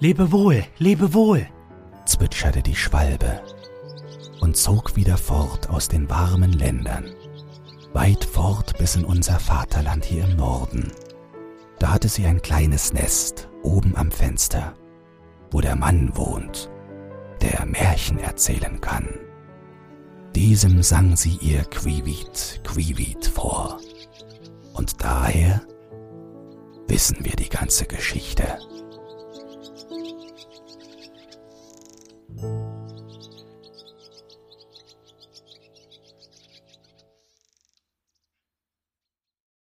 Lebe 0.00 0.32
wohl, 0.32 0.64
lebe 0.78 1.14
wohl, 1.14 1.46
zwitscherte 2.04 2.62
die 2.62 2.74
Schwalbe 2.74 3.40
und 4.40 4.56
zog 4.56 4.96
wieder 4.96 5.16
fort 5.16 5.70
aus 5.70 5.88
den 5.88 6.10
warmen 6.10 6.52
Ländern, 6.52 7.14
weit 7.92 8.24
fort 8.24 8.76
bis 8.78 8.96
in 8.96 9.04
unser 9.04 9.38
Vaterland 9.38 10.04
hier 10.04 10.24
im 10.24 10.36
Norden. 10.36 10.92
Da 11.78 11.92
hatte 11.92 12.08
sie 12.08 12.26
ein 12.26 12.42
kleines 12.42 12.92
Nest 12.92 13.48
oben 13.62 13.96
am 13.96 14.10
Fenster, 14.10 14.74
wo 15.52 15.60
der 15.60 15.76
Mann 15.76 16.16
wohnt, 16.16 16.70
der 17.40 17.64
Märchen 17.66 18.18
erzählen 18.18 18.80
kann. 18.80 19.08
Diesem 20.34 20.82
sang 20.82 21.16
sie 21.16 21.36
ihr 21.40 21.62
Quiwit, 21.64 22.60
Quiwit 22.64 23.26
vor. 23.26 23.80
Und 24.74 25.02
daher 25.02 25.60
wissen 26.88 27.24
wir 27.24 27.32
die 27.32 27.48
ganze 27.48 27.86
Geschichte. 27.86 28.58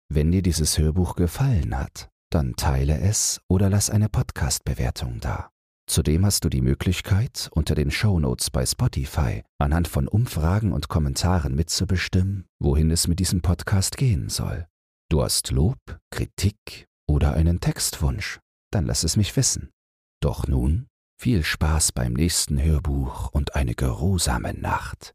Wenn 0.10 0.32
dir 0.32 0.42
dieses 0.42 0.78
Hörbuch 0.78 1.16
gefallen 1.16 1.78
hat, 1.78 2.10
dann 2.32 2.56
teile 2.56 3.00
es 3.00 3.40
oder 3.48 3.70
lass 3.70 3.90
eine 3.90 4.10
Podcast-Bewertung 4.10 5.20
da. 5.20 5.52
Zudem 5.86 6.26
hast 6.26 6.44
du 6.44 6.50
die 6.50 6.62
Möglichkeit, 6.62 7.50
unter 7.54 7.76
den 7.76 7.92
Shownotes 7.92 8.50
bei 8.50 8.66
Spotify 8.66 9.44
anhand 9.58 9.88
von 9.88 10.08
Umfragen 10.08 10.74
und 10.74 10.90
Kommentaren 10.90 11.56
mitzubestimmen, 11.56 12.46
wohin 12.60 12.90
es 12.92 13.08
mit 13.08 13.20
diesem 13.20 13.42
Podcast 13.42 13.96
gehen 13.96 14.30
soll. 14.30 14.68
Du 15.10 15.24
hast 15.24 15.52
Lob, 15.52 15.78
Kritik 16.10 16.87
oder 17.08 17.34
einen 17.34 17.60
Textwunsch, 17.60 18.40
dann 18.72 18.86
lass 18.86 19.04
es 19.04 19.18
mich 19.18 19.36
wissen. 19.36 19.72
Doch 20.22 20.48
nun 20.48 20.88
viel 21.20 21.44
Spaß 21.44 21.92
beim 21.94 22.14
nächsten 22.14 22.62
Hörbuch 22.62 23.30
und 23.32 23.56
eine 23.56 23.74
geruhsame 23.74 24.54
Nacht. 24.54 25.14